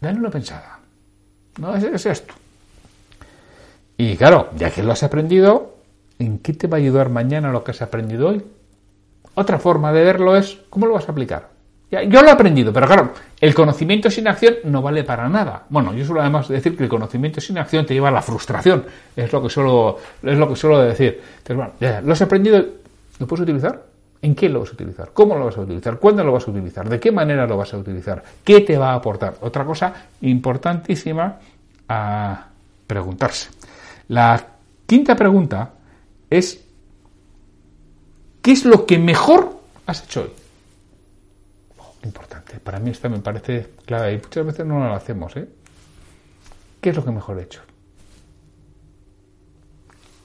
dale 0.00 0.20
una 0.20 0.30
pensada. 0.30 0.78
No 1.58 1.98
seas 1.98 2.22
tú. 2.22 2.34
Y 3.96 4.16
claro, 4.16 4.50
ya 4.54 4.70
que 4.70 4.84
lo 4.84 4.92
has 4.92 5.02
aprendido, 5.02 5.74
¿en 6.20 6.38
qué 6.38 6.52
te 6.52 6.68
va 6.68 6.76
a 6.76 6.80
ayudar 6.80 7.08
mañana 7.08 7.50
lo 7.50 7.64
que 7.64 7.72
has 7.72 7.82
aprendido 7.82 8.28
hoy? 8.28 8.44
Otra 9.34 9.58
forma 9.58 9.92
de 9.92 10.04
verlo 10.04 10.36
es, 10.36 10.56
¿cómo 10.70 10.86
lo 10.86 10.94
vas 10.94 11.08
a 11.08 11.10
aplicar? 11.10 11.48
Yo 11.92 12.22
lo 12.22 12.28
he 12.28 12.30
aprendido, 12.30 12.72
pero 12.72 12.86
claro, 12.86 13.12
el 13.38 13.54
conocimiento 13.54 14.10
sin 14.10 14.26
acción 14.26 14.54
no 14.64 14.80
vale 14.80 15.04
para 15.04 15.28
nada. 15.28 15.64
Bueno, 15.68 15.92
yo 15.92 16.06
suelo 16.06 16.22
además 16.22 16.48
decir 16.48 16.74
que 16.74 16.84
el 16.84 16.88
conocimiento 16.88 17.38
sin 17.38 17.58
acción 17.58 17.84
te 17.84 17.92
lleva 17.92 18.08
a 18.08 18.12
la 18.12 18.22
frustración. 18.22 18.86
Es 19.14 19.30
lo 19.30 19.42
que 19.42 19.50
suelo, 19.50 19.98
es 20.22 20.38
lo 20.38 20.48
que 20.48 20.56
suelo 20.56 20.78
decir. 20.80 21.20
Entonces, 21.38 21.56
bueno, 21.56 21.72
ya, 21.78 22.00
lo 22.00 22.14
has 22.14 22.22
aprendido, 22.22 22.64
¿lo 23.18 23.26
puedes 23.26 23.42
utilizar? 23.42 23.82
¿En 24.22 24.34
qué 24.34 24.48
lo 24.48 24.60
vas 24.60 24.70
a 24.70 24.72
utilizar? 24.72 25.10
¿Cómo 25.12 25.36
lo 25.36 25.44
vas 25.44 25.58
a 25.58 25.60
utilizar? 25.60 25.98
¿Cuándo 25.98 26.24
lo 26.24 26.32
vas 26.32 26.48
a 26.48 26.50
utilizar? 26.50 26.88
¿De 26.88 26.98
qué 26.98 27.12
manera 27.12 27.46
lo 27.46 27.58
vas 27.58 27.74
a 27.74 27.76
utilizar? 27.76 28.22
¿Qué 28.42 28.60
te 28.60 28.78
va 28.78 28.92
a 28.92 28.94
aportar? 28.94 29.34
Otra 29.42 29.64
cosa 29.66 29.92
importantísima 30.22 31.40
a 31.88 32.46
preguntarse. 32.86 33.50
La 34.08 34.42
quinta 34.86 35.14
pregunta 35.14 35.72
es, 36.30 36.64
¿qué 38.40 38.52
es 38.52 38.64
lo 38.64 38.86
que 38.86 38.98
mejor 38.98 39.58
has 39.86 40.04
hecho 40.04 40.22
hoy? 40.22 40.41
Importante. 42.52 42.60
Para 42.60 42.78
mí 42.78 42.90
esta 42.90 43.08
me 43.08 43.18
parece 43.20 43.70
clave 43.86 44.14
y 44.14 44.16
muchas 44.18 44.46
veces 44.46 44.66
no 44.66 44.78
lo 44.78 44.94
hacemos. 44.94 45.36
¿eh? 45.36 45.48
¿Qué 46.80 46.90
es 46.90 46.96
lo 46.96 47.04
que 47.04 47.10
mejor 47.10 47.38
he 47.38 47.42
hecho? 47.42 47.60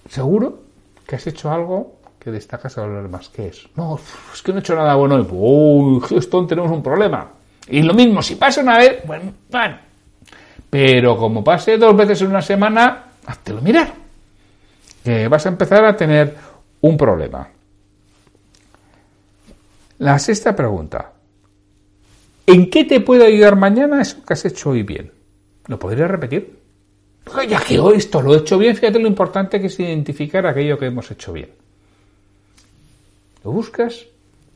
Seguro 0.10 0.64
que 1.06 1.16
has 1.16 1.28
hecho 1.28 1.52
algo 1.52 2.00
que 2.20 2.32
destacas 2.32 2.78
a 2.78 2.84
hablar 2.84 3.08
más. 3.10 3.30
¿Qué 3.30 3.48
es? 3.48 3.68
No, 3.76 4.00
es 4.34 4.42
que 4.42 4.52
no 4.52 4.60
he 4.60 4.62
hecho 4.62 4.76
nada 4.76 4.96
bueno. 4.96 5.26
Uy, 5.30 6.02
Houston, 6.02 6.48
tenemos 6.48 6.72
un 6.72 6.84
problema. 6.84 7.30
Y 7.68 7.82
lo 7.82 7.94
mismo, 7.94 8.22
si 8.22 8.36
pasa 8.36 8.62
una 8.62 8.78
vez, 8.78 9.06
bueno, 9.06 9.34
bueno. 9.50 9.78
Pero 10.70 11.18
como 11.18 11.44
pase 11.44 11.78
dos 11.78 11.96
veces 11.96 12.22
en 12.22 12.28
una 12.28 12.42
semana, 12.42 13.06
háztelo 13.26 13.62
mirar. 13.62 13.94
Vas 15.30 15.46
a 15.46 15.50
empezar 15.50 15.86
a 15.86 15.96
tener 15.96 16.36
un 16.82 16.98
problema. 16.98 17.48
La 20.00 20.20
sexta 20.20 20.54
pregunta. 20.56 21.14
¿En 22.48 22.70
qué 22.70 22.86
te 22.86 23.01
puede 23.01 23.25
ayudar 23.25 23.58
mañana 23.58 24.01
eso 24.01 24.24
que 24.25 24.34
has 24.34 24.46
hecho 24.46 24.70
hoy 24.70 24.82
bien? 24.82 25.12
¿Lo 25.68 25.77
podría 25.77 26.08
repetir? 26.08 26.58
Ya 27.50 27.60
que 27.60 27.77
hoy 27.77 27.98
esto 27.98 28.22
lo 28.22 28.34
he 28.34 28.38
hecho 28.38 28.58
bien, 28.58 28.74
fíjate 28.74 29.00
lo 29.00 29.08
importante 29.08 29.60
que 29.60 29.68
es 29.68 29.77
identificar 29.82 30.48
aquello 30.48 30.80
que 30.80 30.86
hemos 30.86 31.12
hecho 31.12 31.34
bien. 31.34 31.50
¿Lo 33.44 33.51
buscas? 33.51 34.06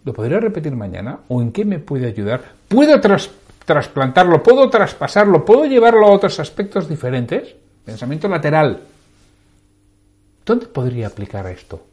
¿Lo 0.05 0.13
podría 0.13 0.39
repetir 0.39 0.73
mañana? 0.73 1.19
¿O 1.27 1.41
en 1.41 1.51
qué 1.51 1.65
me 1.65 1.79
puede 1.79 2.07
ayudar? 2.07 2.53
¿Puedo 2.69 3.01
trasplantarlo? 3.65 4.41
¿Puedo 4.41 4.69
traspasarlo? 4.69 5.43
¿Puedo 5.43 5.65
llevarlo 5.65 6.07
a 6.07 6.11
otros 6.11 6.39
aspectos 6.39 6.87
diferentes? 6.87 7.53
Pensamiento 7.83 8.29
lateral. 8.29 8.79
¿Dónde 10.45 10.67
podría 10.67 11.07
aplicar 11.07 11.45
esto? 11.47 11.85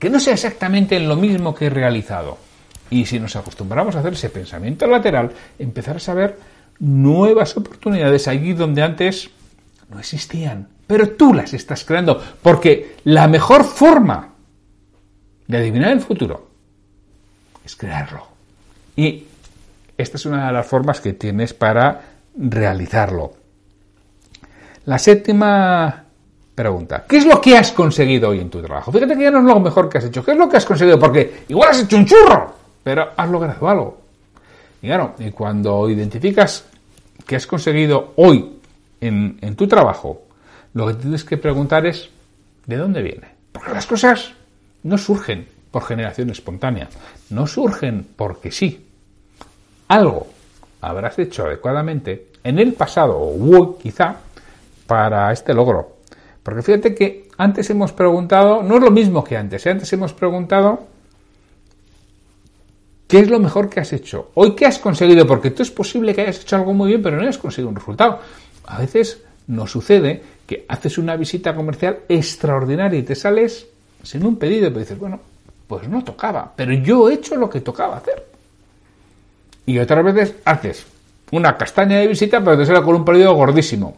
Que 0.00 0.10
no 0.10 0.18
sea 0.18 0.34
exactamente 0.34 0.96
en 0.96 1.08
lo 1.08 1.14
mismo 1.14 1.54
que 1.54 1.66
he 1.66 1.70
realizado. 1.70 2.47
Y 2.90 3.04
si 3.06 3.20
nos 3.20 3.36
acostumbramos 3.36 3.94
a 3.96 4.00
hacer 4.00 4.14
ese 4.14 4.30
pensamiento 4.30 4.86
lateral, 4.86 5.30
empezar 5.58 5.96
a 5.96 6.00
saber 6.00 6.38
nuevas 6.78 7.56
oportunidades 7.56 8.28
allí 8.28 8.52
donde 8.52 8.82
antes 8.82 9.30
no 9.90 9.98
existían. 9.98 10.68
Pero 10.86 11.10
tú 11.10 11.34
las 11.34 11.52
estás 11.52 11.84
creando, 11.84 12.22
porque 12.42 12.96
la 13.04 13.28
mejor 13.28 13.64
forma 13.64 14.30
de 15.46 15.58
adivinar 15.58 15.92
el 15.92 16.00
futuro 16.00 16.48
es 17.64 17.76
crearlo. 17.76 18.26
Y 18.96 19.24
esta 19.96 20.16
es 20.16 20.26
una 20.26 20.46
de 20.46 20.52
las 20.52 20.66
formas 20.66 21.00
que 21.00 21.12
tienes 21.12 21.52
para 21.52 22.00
realizarlo. 22.36 23.34
La 24.86 24.98
séptima 24.98 26.04
pregunta. 26.54 27.04
¿Qué 27.06 27.18
es 27.18 27.26
lo 27.26 27.40
que 27.40 27.56
has 27.56 27.72
conseguido 27.72 28.30
hoy 28.30 28.40
en 28.40 28.48
tu 28.48 28.62
trabajo? 28.62 28.90
Fíjate 28.90 29.14
que 29.14 29.24
ya 29.24 29.30
no 29.30 29.40
es 29.40 29.44
lo 29.44 29.60
mejor 29.60 29.88
que 29.88 29.98
has 29.98 30.04
hecho. 30.04 30.24
¿Qué 30.24 30.32
es 30.32 30.38
lo 30.38 30.48
que 30.48 30.56
has 30.56 30.64
conseguido? 30.64 30.98
Porque 30.98 31.44
igual 31.48 31.70
has 31.70 31.82
hecho 31.82 31.96
un 31.96 32.06
churro 32.06 32.57
pero 32.88 33.10
has 33.14 33.28
logrado 33.28 33.68
algo. 33.68 34.00
Y 34.80 34.86
claro, 34.86 35.14
y 35.18 35.30
cuando 35.30 35.90
identificas 35.90 36.64
que 37.26 37.36
has 37.36 37.46
conseguido 37.46 38.14
hoy 38.16 38.60
en, 38.98 39.36
en 39.42 39.56
tu 39.56 39.68
trabajo, 39.68 40.22
lo 40.72 40.86
que 40.86 40.94
tienes 40.94 41.22
que 41.22 41.36
preguntar 41.36 41.84
es, 41.84 42.08
¿de 42.64 42.76
dónde 42.78 43.02
viene? 43.02 43.28
Porque 43.52 43.72
las 43.72 43.84
cosas 43.84 44.32
no 44.84 44.96
surgen 44.96 45.46
por 45.70 45.84
generación 45.84 46.30
espontánea, 46.30 46.88
no 47.28 47.46
surgen 47.46 48.06
porque 48.16 48.50
sí. 48.50 48.86
Algo 49.88 50.26
habrás 50.80 51.18
hecho 51.18 51.44
adecuadamente 51.44 52.28
en 52.42 52.58
el 52.58 52.72
pasado, 52.72 53.18
o 53.18 53.54
hoy 53.54 53.74
quizá, 53.82 54.16
para 54.86 55.30
este 55.30 55.52
logro. 55.52 55.98
Porque 56.42 56.62
fíjate 56.62 56.94
que 56.94 57.28
antes 57.36 57.68
hemos 57.68 57.92
preguntado, 57.92 58.62
no 58.62 58.76
es 58.76 58.82
lo 58.82 58.90
mismo 58.90 59.22
que 59.22 59.36
antes, 59.36 59.66
¿eh? 59.66 59.72
antes 59.72 59.92
hemos 59.92 60.14
preguntado 60.14 60.96
¿Qué 63.08 63.20
es 63.20 63.30
lo 63.30 63.40
mejor 63.40 63.70
que 63.70 63.80
has 63.80 63.94
hecho? 63.94 64.30
Hoy, 64.34 64.54
¿qué 64.54 64.66
has 64.66 64.78
conseguido? 64.78 65.26
Porque 65.26 65.50
tú 65.50 65.62
es 65.62 65.70
posible 65.70 66.14
que 66.14 66.20
hayas 66.20 66.42
hecho 66.42 66.56
algo 66.56 66.74
muy 66.74 66.88
bien, 66.88 67.02
pero 67.02 67.16
no 67.16 67.22
hayas 67.22 67.38
conseguido 67.38 67.70
un 67.70 67.76
resultado. 67.76 68.20
A 68.66 68.78
veces 68.78 69.22
nos 69.46 69.72
sucede 69.72 70.22
que 70.46 70.66
haces 70.68 70.98
una 70.98 71.16
visita 71.16 71.54
comercial 71.54 72.00
extraordinaria 72.06 72.98
y 72.98 73.02
te 73.02 73.14
sales 73.14 73.66
sin 74.02 74.26
un 74.26 74.36
pedido, 74.36 74.68
pero 74.68 74.80
dices, 74.80 74.98
bueno, 74.98 75.20
pues 75.66 75.88
no 75.88 76.04
tocaba, 76.04 76.52
pero 76.54 76.74
yo 76.74 77.08
he 77.08 77.14
hecho 77.14 77.34
lo 77.36 77.48
que 77.48 77.62
tocaba 77.62 77.96
hacer. 77.96 78.26
Y 79.64 79.78
otras 79.78 80.04
veces 80.04 80.34
haces 80.44 80.86
una 81.30 81.56
castaña 81.56 81.98
de 81.98 82.08
visita, 82.08 82.44
pero 82.44 82.58
te 82.58 82.66
sale 82.66 82.82
con 82.82 82.94
un 82.94 83.04
pedido 83.06 83.32
gordísimo. 83.34 83.96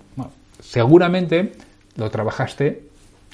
seguramente 0.62 1.52
lo 1.96 2.08
trabajaste 2.10 2.84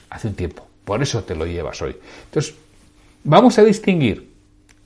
hace 0.08 0.28
un 0.28 0.34
tiempo, 0.34 0.66
por 0.86 1.02
eso 1.02 1.22
te 1.22 1.34
lo 1.34 1.44
llevas 1.44 1.82
hoy. 1.82 1.96
Entonces, 2.24 2.54
vamos 3.24 3.58
a 3.58 3.62
distinguir 3.64 4.35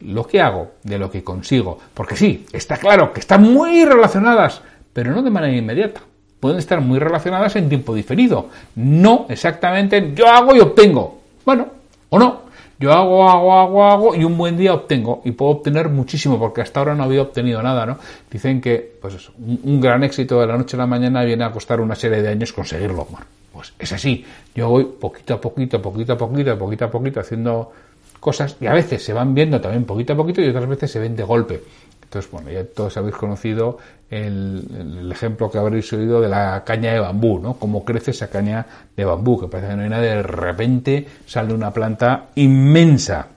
lo 0.00 0.26
que 0.26 0.40
hago 0.40 0.72
de 0.82 0.98
lo 0.98 1.10
que 1.10 1.22
consigo. 1.22 1.78
Porque 1.94 2.16
sí, 2.16 2.46
está 2.52 2.76
claro 2.76 3.12
que 3.12 3.20
están 3.20 3.42
muy 3.42 3.84
relacionadas, 3.84 4.62
pero 4.92 5.12
no 5.12 5.22
de 5.22 5.30
manera 5.30 5.56
inmediata. 5.56 6.02
Pueden 6.38 6.58
estar 6.58 6.80
muy 6.80 6.98
relacionadas 6.98 7.54
en 7.56 7.68
tiempo 7.68 7.94
diferido. 7.94 8.48
No 8.76 9.26
exactamente 9.28 10.12
yo 10.14 10.26
hago 10.26 10.56
y 10.56 10.60
obtengo. 10.60 11.20
Bueno, 11.44 11.66
o 12.08 12.18
no. 12.18 12.50
Yo 12.78 12.94
hago, 12.94 13.28
hago, 13.28 13.52
hago, 13.52 13.84
hago 13.84 14.14
y 14.14 14.24
un 14.24 14.38
buen 14.38 14.56
día 14.56 14.72
obtengo. 14.72 15.20
Y 15.26 15.32
puedo 15.32 15.50
obtener 15.50 15.90
muchísimo 15.90 16.38
porque 16.38 16.62
hasta 16.62 16.80
ahora 16.80 16.94
no 16.94 17.02
había 17.02 17.20
obtenido 17.20 17.62
nada, 17.62 17.84
¿no? 17.84 17.98
Dicen 18.30 18.62
que, 18.62 18.96
pues 19.02 19.14
eso, 19.14 19.32
un, 19.38 19.82
gran 19.82 20.02
éxito 20.02 20.40
de 20.40 20.46
la 20.46 20.56
noche 20.56 20.76
a 20.76 20.78
la 20.78 20.86
mañana 20.86 21.22
viene 21.22 21.44
a 21.44 21.52
costar 21.52 21.82
una 21.82 21.94
serie 21.94 22.22
de 22.22 22.30
años 22.30 22.54
conseguirlo. 22.54 23.06
Bueno, 23.10 23.26
pues 23.52 23.74
es 23.78 23.92
así. 23.92 24.24
Yo 24.54 24.70
voy 24.70 24.84
poquito 24.84 25.34
a 25.34 25.40
poquito, 25.42 25.82
poquito 25.82 26.14
a 26.14 26.16
poquito, 26.16 26.58
poquito 26.58 26.84
a 26.86 26.90
poquito 26.90 27.20
haciendo 27.20 27.70
cosas 28.20 28.56
y 28.60 28.66
a 28.66 28.72
veces 28.72 29.02
se 29.02 29.12
van 29.12 29.34
viendo 29.34 29.60
también 29.60 29.84
poquito 29.84 30.12
a 30.12 30.16
poquito 30.16 30.40
y 30.40 30.48
otras 30.48 30.68
veces 30.68 30.90
se 30.90 31.00
ven 31.00 31.16
de 31.16 31.24
golpe. 31.24 31.62
Entonces, 32.02 32.30
bueno, 32.30 32.50
ya 32.50 32.64
todos 32.64 32.96
habéis 32.96 33.14
conocido 33.14 33.78
el, 34.10 35.08
ejemplo 35.12 35.50
que 35.50 35.58
habréis 35.58 35.92
oído 35.92 36.20
de 36.20 36.28
la 36.28 36.64
caña 36.64 36.92
de 36.92 36.98
bambú, 36.98 37.38
¿no? 37.38 37.54
Cómo 37.54 37.84
crece 37.84 38.10
esa 38.10 38.28
caña 38.28 38.66
de 38.96 39.04
bambú, 39.04 39.40
que 39.40 39.46
parece 39.46 39.70
que 39.70 39.76
no 39.76 39.82
hay 39.82 39.88
nada, 39.88 40.02
de 40.02 40.22
repente 40.22 41.06
sale 41.26 41.54
una 41.54 41.72
planta 41.72 42.30
inmensa. 42.34 43.28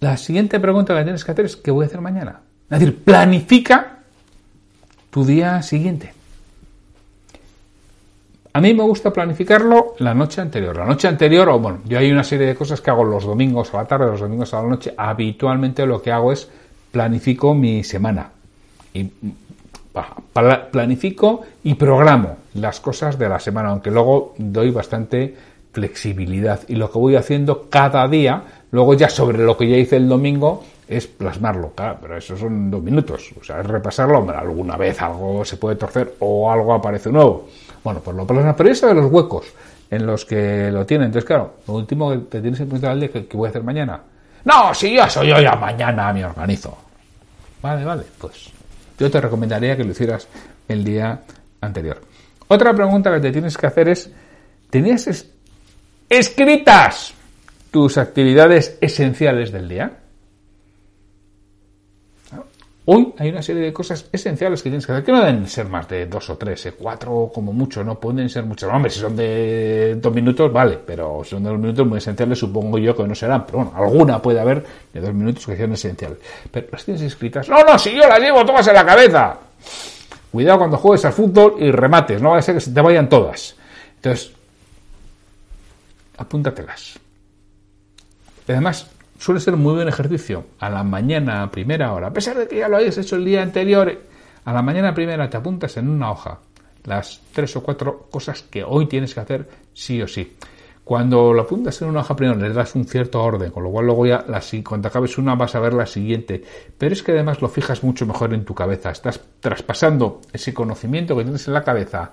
La 0.00 0.16
siguiente 0.18 0.60
pregunta 0.60 0.94
que 0.96 1.02
tienes 1.02 1.24
que 1.24 1.32
hacer 1.32 1.46
es 1.46 1.56
¿qué 1.56 1.70
voy 1.70 1.84
a 1.84 1.86
hacer 1.86 2.00
mañana? 2.00 2.40
Es 2.70 2.80
decir, 2.80 3.02
planifica 3.02 4.00
tu 5.10 5.24
día 5.24 5.62
siguiente. 5.62 6.12
A 8.54 8.60
mí 8.60 8.74
me 8.74 8.82
gusta 8.82 9.10
planificarlo 9.10 9.94
la 9.98 10.12
noche 10.12 10.42
anterior. 10.42 10.76
La 10.76 10.84
noche 10.84 11.08
anterior, 11.08 11.48
o 11.48 11.58
bueno, 11.58 11.78
yo 11.86 11.98
hay 11.98 12.12
una 12.12 12.22
serie 12.22 12.46
de 12.46 12.54
cosas 12.54 12.82
que 12.82 12.90
hago 12.90 13.02
los 13.02 13.24
domingos 13.24 13.72
a 13.72 13.78
la 13.78 13.84
tarde, 13.86 14.06
los 14.06 14.20
domingos 14.20 14.52
a 14.52 14.62
la 14.62 14.68
noche. 14.68 14.92
Habitualmente 14.94 15.86
lo 15.86 16.02
que 16.02 16.12
hago 16.12 16.32
es 16.32 16.50
planifico 16.90 17.54
mi 17.54 17.82
semana. 17.82 18.30
Y 18.92 19.10
planifico 20.70 21.42
y 21.64 21.74
programo 21.74 22.36
las 22.54 22.80
cosas 22.80 23.18
de 23.18 23.28
la 23.28 23.38
semana, 23.38 23.70
aunque 23.70 23.90
luego 23.90 24.34
doy 24.36 24.70
bastante 24.70 25.34
flexibilidad. 25.72 26.60
Y 26.68 26.74
lo 26.74 26.90
que 26.90 26.98
voy 26.98 27.16
haciendo 27.16 27.70
cada 27.70 28.06
día, 28.06 28.42
luego 28.70 28.92
ya 28.92 29.08
sobre 29.08 29.38
lo 29.38 29.56
que 29.56 29.68
ya 29.68 29.78
hice 29.78 29.96
el 29.96 30.08
domingo, 30.08 30.62
es 30.86 31.06
plasmarlo. 31.06 31.72
Claro, 31.74 31.98
pero 32.02 32.18
eso 32.18 32.36
son 32.36 32.70
dos 32.70 32.82
minutos. 32.82 33.32
O 33.40 33.42
sea, 33.42 33.60
es 33.60 33.66
repasarlo. 33.66 34.28
alguna 34.30 34.76
vez 34.76 35.00
algo 35.00 35.42
se 35.42 35.56
puede 35.56 35.76
torcer 35.76 36.16
o 36.18 36.50
algo 36.50 36.74
aparece 36.74 37.10
nuevo. 37.10 37.48
Bueno, 37.84 38.00
pues 38.00 38.16
lo 38.16 38.26
plasmas. 38.26 38.54
Pero 38.56 38.70
eso 38.70 38.86
de 38.86 38.94
los 38.94 39.10
huecos 39.10 39.46
en 39.90 40.06
los 40.06 40.24
que 40.24 40.70
lo 40.70 40.86
tienen. 40.86 41.06
Entonces, 41.06 41.26
claro, 41.26 41.56
lo 41.68 41.74
último 41.74 42.10
que 42.10 42.18
te 42.18 42.40
tienes 42.40 42.58
que 42.58 42.64
preguntar 42.64 42.92
al 42.92 43.00
día, 43.00 43.10
¿qué, 43.10 43.26
voy 43.32 43.46
a 43.46 43.50
hacer 43.50 43.62
mañana? 43.62 44.00
No, 44.44 44.74
si 44.74 44.96
yo 44.96 45.08
soy 45.08 45.28
yo 45.28 45.40
ya 45.40 45.54
mañana 45.54 46.12
me 46.12 46.24
organizo. 46.24 46.76
Vale, 47.60 47.84
vale, 47.84 48.02
pues 48.18 48.50
yo 48.98 49.10
te 49.10 49.20
recomendaría 49.20 49.76
que 49.76 49.84
lo 49.84 49.90
hicieras 49.90 50.26
el 50.66 50.82
día 50.82 51.20
anterior. 51.60 52.00
Otra 52.48 52.72
pregunta 52.72 53.12
que 53.12 53.20
te 53.20 53.30
tienes 53.30 53.56
que 53.56 53.66
hacer 53.66 53.88
es, 53.88 54.10
¿tenías 54.70 55.26
escritas 56.08 57.14
tus 57.70 57.98
actividades 57.98 58.78
esenciales 58.80 59.52
del 59.52 59.68
día? 59.68 59.92
Hoy 62.84 63.14
hay 63.16 63.28
una 63.28 63.42
serie 63.42 63.62
de 63.62 63.72
cosas 63.72 64.06
esenciales 64.10 64.60
que 64.60 64.68
tienes 64.68 64.84
que 64.84 64.90
hacer, 64.90 65.04
que 65.04 65.12
no 65.12 65.20
deben 65.20 65.46
ser 65.46 65.68
más 65.68 65.88
de 65.88 66.06
dos 66.06 66.28
o 66.30 66.36
tres, 66.36 66.66
eh, 66.66 66.72
cuatro 66.72 67.30
como 67.32 67.52
mucho, 67.52 67.84
no 67.84 68.00
pueden 68.00 68.28
ser 68.28 68.44
muchos. 68.44 68.68
Hombre, 68.72 68.90
si 68.90 68.98
son 68.98 69.14
de 69.14 69.96
dos 70.00 70.12
minutos, 70.12 70.52
vale, 70.52 70.80
pero 70.84 71.22
si 71.22 71.30
son 71.30 71.44
de 71.44 71.50
dos 71.50 71.60
minutos 71.60 71.86
muy 71.86 71.98
esenciales, 71.98 72.40
supongo 72.40 72.78
yo 72.78 72.96
que 72.96 73.06
no 73.06 73.14
serán. 73.14 73.46
Pero 73.46 73.58
bueno, 73.58 73.72
alguna 73.76 74.20
puede 74.20 74.40
haber 74.40 74.66
de 74.92 75.00
dos 75.00 75.14
minutos 75.14 75.46
que 75.46 75.56
sean 75.56 75.72
esenciales. 75.72 76.18
Pero 76.50 76.66
las 76.72 76.84
tienes 76.84 77.02
escritas. 77.02 77.48
No, 77.48 77.62
no, 77.62 77.78
si 77.78 77.94
yo 77.94 78.08
las 78.08 78.18
llevo 78.18 78.44
todas 78.44 78.66
en 78.66 78.74
la 78.74 78.84
cabeza. 78.84 79.38
Cuidado 80.32 80.58
cuando 80.58 80.76
juegues 80.76 81.04
al 81.04 81.12
fútbol 81.12 81.54
y 81.60 81.70
remates, 81.70 82.20
no 82.20 82.30
va 82.30 82.38
a 82.38 82.42
ser 82.42 82.56
que 82.56 82.60
se 82.60 82.72
te 82.72 82.80
vayan 82.80 83.08
todas. 83.08 83.54
Entonces, 83.96 84.32
apúntatelas. 86.16 86.98
Además, 88.48 88.88
suele 89.22 89.40
ser 89.40 89.56
muy 89.56 89.74
buen 89.74 89.86
ejercicio. 89.86 90.46
A 90.58 90.68
la 90.68 90.82
mañana, 90.82 91.44
a 91.44 91.50
primera 91.50 91.92
hora, 91.92 92.08
a 92.08 92.12
pesar 92.12 92.36
de 92.36 92.48
que 92.48 92.58
ya 92.58 92.68
lo 92.68 92.76
hayas 92.76 92.98
hecho 92.98 93.14
el 93.14 93.24
día 93.24 93.40
anterior, 93.40 93.96
a 94.44 94.52
la 94.52 94.62
mañana 94.62 94.92
primera 94.92 95.30
te 95.30 95.36
apuntas 95.36 95.76
en 95.76 95.88
una 95.88 96.10
hoja 96.10 96.40
las 96.84 97.22
tres 97.32 97.54
o 97.54 97.62
cuatro 97.62 98.08
cosas 98.10 98.42
que 98.42 98.64
hoy 98.64 98.86
tienes 98.86 99.14
que 99.14 99.20
hacer 99.20 99.48
sí 99.72 100.02
o 100.02 100.08
sí. 100.08 100.36
Cuando 100.82 101.32
lo 101.32 101.42
apuntas 101.42 101.80
en 101.80 101.88
una 101.88 102.00
hoja 102.00 102.16
primero 102.16 102.36
le 102.36 102.52
das 102.52 102.74
un 102.74 102.84
cierto 102.84 103.22
orden, 103.22 103.52
con 103.52 103.62
lo 103.62 103.70
cual 103.70 103.86
luego 103.86 104.04
ya 104.04 104.24
cuando 104.64 104.88
acabes 104.88 105.16
una 105.16 105.36
vas 105.36 105.54
a 105.54 105.60
ver 105.60 105.74
la 105.74 105.86
siguiente. 105.86 106.42
Pero 106.76 106.92
es 106.92 107.04
que 107.04 107.12
además 107.12 107.40
lo 107.40 107.48
fijas 107.48 107.84
mucho 107.84 108.04
mejor 108.04 108.34
en 108.34 108.44
tu 108.44 108.56
cabeza. 108.56 108.90
Estás 108.90 109.20
traspasando 109.38 110.20
ese 110.32 110.52
conocimiento 110.52 111.16
que 111.16 111.22
tienes 111.22 111.46
en 111.46 111.54
la 111.54 111.62
cabeza 111.62 112.12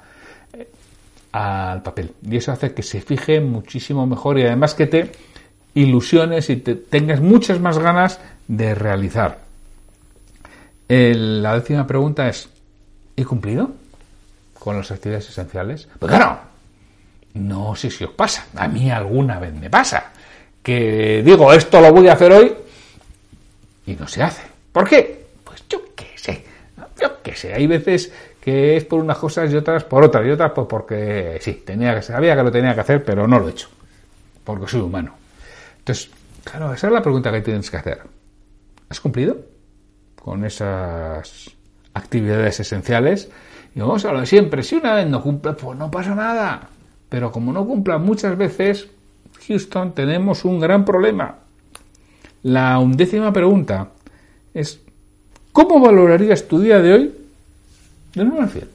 eh, 0.54 0.70
al 1.32 1.82
papel. 1.82 2.12
Y 2.22 2.38
eso 2.38 2.52
hace 2.52 2.72
que 2.76 2.84
se 2.84 3.02
fije 3.02 3.42
muchísimo 3.42 4.06
mejor 4.06 4.38
y 4.38 4.44
además 4.44 4.76
que 4.76 4.86
te 4.86 5.12
ilusiones 5.80 6.50
y 6.50 6.58
te 6.58 6.76
tengas 6.76 7.22
muchas 7.22 7.60
más 7.60 7.78
ganas 7.78 8.20
de 8.48 8.76
realizar. 8.76 9.40
la 10.88 11.54
décima 11.56 11.88
pregunta 11.88 12.28
es, 12.28 12.50
¿he 13.16 13.24
cumplido 13.24 13.72
con 14.58 14.78
las 14.78 14.92
actividades 14.92 15.30
esenciales? 15.30 15.88
Pues 15.98 16.10
claro, 16.10 16.40
no 17.36 17.76
sé 17.76 17.90
si 17.90 18.04
os 18.04 18.12
pasa, 18.12 18.48
a 18.56 18.68
mí 18.68 18.92
alguna 18.92 19.40
vez 19.40 19.54
me 19.54 19.70
pasa, 19.70 20.12
que 20.62 21.24
digo, 21.24 21.54
esto 21.54 21.80
lo 21.80 21.94
voy 21.94 22.10
a 22.10 22.14
hacer 22.14 22.32
hoy 22.32 22.54
y 23.86 23.94
no 23.94 24.08
se 24.08 24.22
hace. 24.22 24.44
¿Por 24.74 24.88
qué? 24.88 25.28
Pues 25.44 25.64
yo 25.70 25.82
qué 25.96 26.12
sé, 26.16 26.44
yo 27.00 27.22
qué 27.22 27.36
sé, 27.36 27.54
hay 27.54 27.68
veces 27.68 28.12
que 28.42 28.76
es 28.78 28.84
por 28.84 29.00
unas 29.00 29.18
cosas 29.18 29.52
y 29.52 29.56
otras 29.56 29.84
por 29.86 30.04
otras, 30.04 30.26
y 30.26 30.32
otras 30.32 30.52
pues 30.52 30.68
porque 30.68 31.38
sí, 31.42 31.64
tenía 31.66 31.96
que, 31.96 32.02
sabía 32.02 32.36
que 32.36 32.44
lo 32.44 32.52
tenía 32.52 32.74
que 32.74 32.82
hacer, 32.82 33.04
pero 33.04 33.28
no 33.28 33.40
lo 33.40 33.48
he 33.48 33.52
hecho, 33.52 33.70
porque 34.44 34.68
soy 34.68 34.82
humano. 34.82 35.19
Entonces, 35.90 36.12
claro, 36.44 36.72
esa 36.72 36.86
es 36.86 36.94
la 36.94 37.02
pregunta 37.02 37.32
que 37.32 37.42
tienes 37.42 37.72
que 37.72 37.78
hacer. 37.78 38.04
¿Has 38.90 39.00
cumplido 39.00 39.38
con 40.22 40.46
esas 40.46 41.50
actividades 41.96 42.60
esenciales? 42.60 43.28
Y 43.74 43.80
vamos 43.80 44.06
a 44.06 44.12
lo 44.12 44.20
de 44.20 44.28
siempre, 44.28 44.62
si 44.62 44.76
una 44.76 44.94
vez 44.94 45.08
no 45.08 45.24
cumple, 45.24 45.54
pues 45.54 45.80
no 45.80 45.90
pasa 45.90 46.14
nada. 46.14 46.70
Pero 47.10 47.32
como 47.32 47.52
no 47.52 47.66
cumpla 47.66 47.98
muchas 47.98 48.38
veces, 48.38 48.88
Houston, 49.48 49.96
tenemos 49.96 50.46
un 50.46 50.60
gran 50.60 50.86
problema. 50.86 51.38
La 52.44 52.78
undécima 52.78 53.34
pregunta 53.34 53.90
es, 54.54 54.80
¿cómo 55.52 55.80
valorarías 55.80 56.48
tu 56.48 56.60
día 56.60 56.78
de 56.78 56.94
hoy 56.94 57.16
de 58.14 58.22
1 58.22 58.42
al 58.42 58.50
100? 58.52 58.70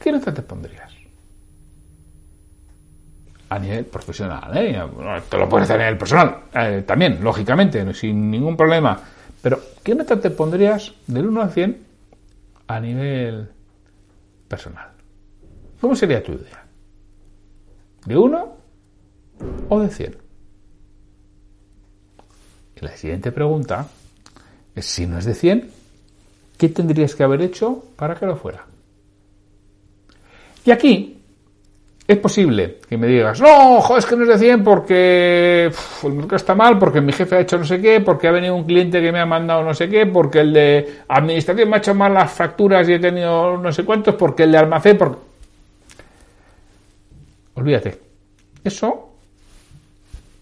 ¿Qué 0.00 0.12
nota 0.12 0.32
te 0.32 0.42
pondrías? 0.42 0.99
A 3.50 3.58
nivel 3.58 3.84
profesional. 3.86 4.56
¿eh? 4.56 4.80
Te 5.28 5.36
lo 5.36 5.48
puedes 5.48 5.64
hacer 5.64 5.80
a 5.80 5.84
nivel 5.84 5.98
personal 5.98 6.44
eh, 6.54 6.84
también, 6.86 7.22
lógicamente, 7.22 7.92
sin 7.94 8.30
ningún 8.30 8.56
problema. 8.56 8.98
Pero, 9.42 9.60
¿qué 9.82 9.94
nota 9.94 10.20
te 10.20 10.30
pondrías 10.30 10.92
del 11.06 11.26
1 11.26 11.42
al 11.42 11.50
100 11.50 11.78
a 12.68 12.80
nivel 12.80 13.48
personal? 14.46 14.90
¿Cómo 15.80 15.96
sería 15.96 16.22
tu 16.22 16.32
idea? 16.32 16.64
¿De 18.06 18.16
1 18.16 18.56
o 19.68 19.80
de 19.80 19.88
100? 19.88 20.16
Y 22.76 22.84
la 22.84 22.96
siguiente 22.96 23.32
pregunta 23.32 23.88
es, 24.76 24.86
si 24.86 25.06
no 25.06 25.18
es 25.18 25.24
de 25.24 25.34
100, 25.34 25.70
¿qué 26.56 26.68
tendrías 26.68 27.16
que 27.16 27.24
haber 27.24 27.42
hecho 27.42 27.84
para 27.96 28.14
que 28.14 28.26
lo 28.26 28.36
fuera? 28.36 28.64
Y 30.64 30.70
aquí 30.70 31.19
es 32.10 32.18
posible 32.18 32.78
que 32.88 32.98
me 32.98 33.06
digas, 33.06 33.40
no, 33.40 33.80
joder, 33.80 34.00
es 34.00 34.06
que 34.06 34.16
no 34.16 34.22
es 34.24 34.28
de 34.30 34.38
100 34.38 34.64
porque 34.64 35.70
mercado 36.02 36.36
está 36.36 36.56
mal, 36.56 36.76
porque 36.76 37.00
mi 37.00 37.12
jefe 37.12 37.36
ha 37.36 37.40
hecho 37.40 37.56
no 37.56 37.64
sé 37.64 37.80
qué, 37.80 38.00
porque 38.00 38.26
ha 38.26 38.32
venido 38.32 38.56
un 38.56 38.64
cliente 38.64 39.00
que 39.00 39.12
me 39.12 39.20
ha 39.20 39.26
mandado 39.26 39.62
no 39.62 39.72
sé 39.72 39.88
qué, 39.88 40.06
porque 40.06 40.40
el 40.40 40.52
de 40.52 40.98
administración 41.06 41.68
me 41.68 41.76
ha 41.76 41.78
hecho 41.78 41.94
mal 41.94 42.12
las 42.12 42.32
facturas 42.32 42.88
y 42.88 42.94
he 42.94 42.98
tenido 42.98 43.56
no 43.58 43.70
sé 43.70 43.84
cuántos, 43.84 44.16
porque 44.16 44.42
el 44.42 44.50
de 44.50 44.58
almacén, 44.58 44.98
porque... 44.98 45.18
Olvídate. 47.54 47.98
Eso 48.64 49.10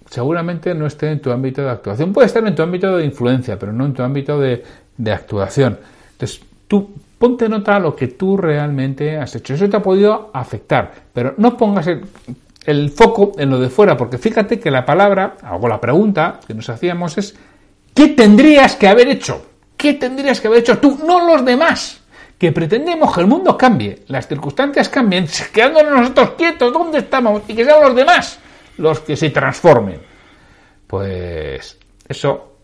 seguramente 0.08 0.74
no 0.74 0.86
esté 0.86 1.10
en 1.10 1.20
tu 1.20 1.30
ámbito 1.30 1.62
de 1.62 1.70
actuación. 1.70 2.14
Puede 2.14 2.28
estar 2.28 2.46
en 2.46 2.54
tu 2.54 2.62
ámbito 2.62 2.96
de 2.96 3.04
influencia, 3.04 3.58
pero 3.58 3.74
no 3.74 3.84
en 3.84 3.92
tu 3.92 4.02
ámbito 4.02 4.40
de, 4.40 4.64
de 4.96 5.12
actuación. 5.12 5.78
Entonces, 6.12 6.40
tú 6.66 6.94
ponte 7.18 7.48
nota 7.48 7.76
a 7.76 7.80
lo 7.80 7.94
que 7.94 8.08
tú 8.08 8.36
realmente 8.36 9.16
has 9.18 9.34
hecho. 9.36 9.54
Eso 9.54 9.68
te 9.68 9.76
ha 9.76 9.82
podido 9.82 10.30
afectar, 10.32 10.92
pero 11.12 11.34
no 11.36 11.56
pongas 11.56 11.86
el, 11.86 12.90
foco 12.90 13.32
en 13.38 13.50
lo 13.50 13.58
de 13.58 13.68
fuera, 13.68 13.96
porque 13.96 14.18
fíjate 14.18 14.58
que 14.60 14.70
la 14.70 14.84
palabra, 14.84 15.36
o 15.50 15.68
la 15.68 15.80
pregunta 15.80 16.40
que 16.46 16.54
nos 16.54 16.68
hacíamos 16.68 17.18
es, 17.18 17.34
¿qué 17.94 18.08
tendrías 18.08 18.76
que 18.76 18.88
haber 18.88 19.08
hecho? 19.08 19.44
¿Qué 19.76 19.94
tendrías 19.94 20.40
que 20.40 20.48
haber 20.48 20.60
hecho 20.60 20.78
tú, 20.78 20.98
no 21.04 21.26
los 21.26 21.44
demás? 21.44 22.00
Que 22.36 22.52
pretendemos 22.52 23.14
que 23.14 23.20
el 23.20 23.26
mundo 23.26 23.56
cambie, 23.56 24.04
las 24.08 24.28
circunstancias 24.28 24.88
cambien, 24.88 25.26
quedándonos 25.52 25.92
nosotros 25.92 26.30
quietos 26.38 26.72
donde 26.72 26.98
estamos 26.98 27.42
y 27.48 27.54
que 27.54 27.64
sean 27.64 27.82
los 27.82 27.96
demás 27.96 28.38
los 28.78 29.00
que 29.00 29.16
se 29.16 29.30
transformen. 29.30 30.00
Pues 30.86 31.78
eso 32.08 32.56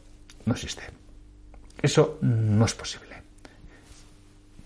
no 0.47 0.55
existe. 0.55 0.83
Eso 1.81 2.19
no 2.23 2.65
es 2.65 2.75
posible. 2.75 3.14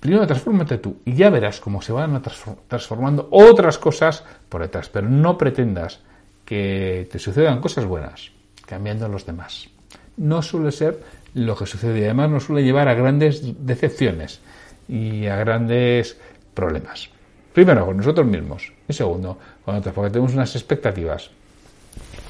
Primero 0.01 0.27
transfórmate 0.27 0.79
tú 0.79 0.99
y 1.05 1.15
ya 1.15 1.31
verás 1.31 1.61
cómo 1.61 1.83
se 1.83 1.93
van 1.93 2.23
transformando 2.69 3.29
otras 3.31 3.79
cosas 3.79 4.25
por 4.49 4.63
detrás. 4.63 4.89
Pero 4.89 5.09
no 5.09 5.37
pretendas 5.37 6.01
que 6.45 7.09
te 7.11 7.19
sucedan 7.19 7.61
cosas 7.61 7.85
buenas 7.85 8.31
cambiando 8.67 9.07
a 9.07 9.09
los 9.09 9.27
demás. 9.27 9.69
No 10.17 10.43
suele 10.43 10.73
ser 10.73 11.03
lo 11.35 11.57
que 11.57 11.67
sucede 11.67 12.01
y 12.01 12.05
además 12.05 12.31
nos 12.31 12.45
suele 12.45 12.63
llevar 12.63 12.89
a 12.89 12.95
grandes 12.95 13.43
decepciones 13.65 14.41
y 14.89 15.27
a 15.27 15.37
grandes 15.37 16.17
problemas. 16.55 17.11
Primero, 17.53 17.87
con 17.87 17.97
nosotros 17.97 18.27
mismos. 18.27 18.73
Y 18.89 18.93
segundo, 18.93 19.39
con 19.65 19.75
otros, 19.77 19.95
porque 19.95 20.11
tenemos 20.11 20.35
unas 20.35 20.55
expectativas 20.55 21.31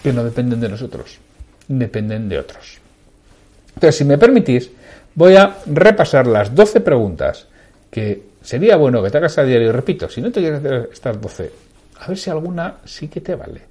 que 0.03 0.13
no 0.13 0.25
dependen 0.25 0.61
de 0.61 0.69
nosotros, 0.69 1.19
dependen 1.67 2.29
de 2.29 2.39
otros. 2.39 2.79
Entonces, 3.69 3.97
si 3.97 4.05
me 4.05 4.19
permitís, 4.19 4.71
voy 5.15 5.37
a 5.37 5.59
repasar 5.67 6.27
las 6.27 6.55
12 6.55 6.81
preguntas 6.81 7.47
que 7.91 8.29
sería 8.43 8.77
bueno 8.77 9.03
que 9.03 9.11
te 9.11 9.19
hagas 9.19 9.39
a 9.39 9.45
diario, 9.45 9.73
repito, 9.73 10.09
si 10.09 10.21
no 10.21 10.31
te 10.31 10.41
quieres 10.41 10.61
hacer 10.61 10.91
estas 10.93 11.21
12, 11.21 11.53
a 12.01 12.09
ver 12.09 12.19
si 12.19 12.31
alguna 12.31 12.79
sí 12.85 13.09
que 13.09 13.21
te 13.21 13.35
vale 13.35 13.63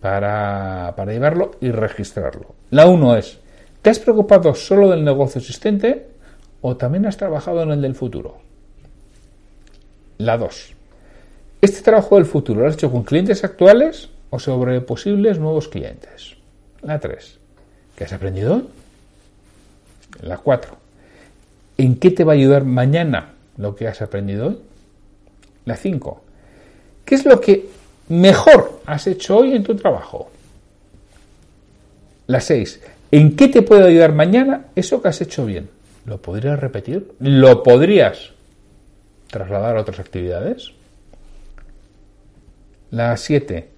para, 0.00 0.94
para 0.96 1.12
llevarlo 1.12 1.52
y 1.60 1.70
registrarlo. 1.70 2.54
La 2.70 2.86
1 2.86 3.16
es, 3.16 3.38
¿te 3.82 3.90
has 3.90 3.98
preocupado 3.98 4.54
solo 4.54 4.90
del 4.90 5.04
negocio 5.04 5.40
existente 5.40 6.06
o 6.60 6.76
también 6.76 7.06
has 7.06 7.16
trabajado 7.16 7.62
en 7.62 7.70
el 7.72 7.82
del 7.82 7.94
futuro? 7.94 8.38
La 10.18 10.38
2. 10.38 10.72
¿Este 11.60 11.82
trabajo 11.82 12.16
del 12.16 12.26
futuro 12.26 12.60
lo 12.60 12.68
has 12.68 12.74
hecho 12.74 12.90
con 12.90 13.02
clientes 13.02 13.44
actuales 13.44 14.08
o 14.30 14.38
sobre 14.38 14.80
posibles 14.80 15.38
nuevos 15.38 15.68
clientes? 15.68 16.36
La 16.82 16.98
3. 16.98 17.38
¿Qué 17.96 18.04
has 18.04 18.12
aprendido? 18.12 18.62
La 20.22 20.38
4. 20.38 20.76
¿En 21.78 21.98
qué 21.98 22.10
te 22.10 22.24
va 22.24 22.32
a 22.32 22.36
ayudar 22.36 22.64
mañana 22.64 23.35
lo 23.56 23.74
que 23.74 23.88
has 23.88 24.02
aprendido 24.02 24.48
hoy? 24.48 24.58
La 25.64 25.76
5. 25.76 26.22
¿Qué 27.04 27.14
es 27.14 27.24
lo 27.24 27.40
que 27.40 27.68
mejor 28.08 28.80
has 28.86 29.06
hecho 29.06 29.38
hoy 29.38 29.54
en 29.54 29.62
tu 29.62 29.74
trabajo? 29.74 30.30
La 32.26 32.40
6. 32.40 32.80
¿En 33.10 33.36
qué 33.36 33.48
te 33.48 33.62
puede 33.62 33.88
ayudar 33.88 34.12
mañana 34.12 34.66
eso 34.74 35.00
que 35.00 35.08
has 35.08 35.20
hecho 35.20 35.46
bien? 35.46 35.68
¿Lo 36.04 36.20
podrías 36.20 36.58
repetir? 36.58 37.12
¿Lo 37.20 37.62
podrías 37.62 38.30
trasladar 39.30 39.76
a 39.76 39.80
otras 39.80 40.00
actividades? 40.00 40.72
La 42.90 43.16
7. 43.16 43.68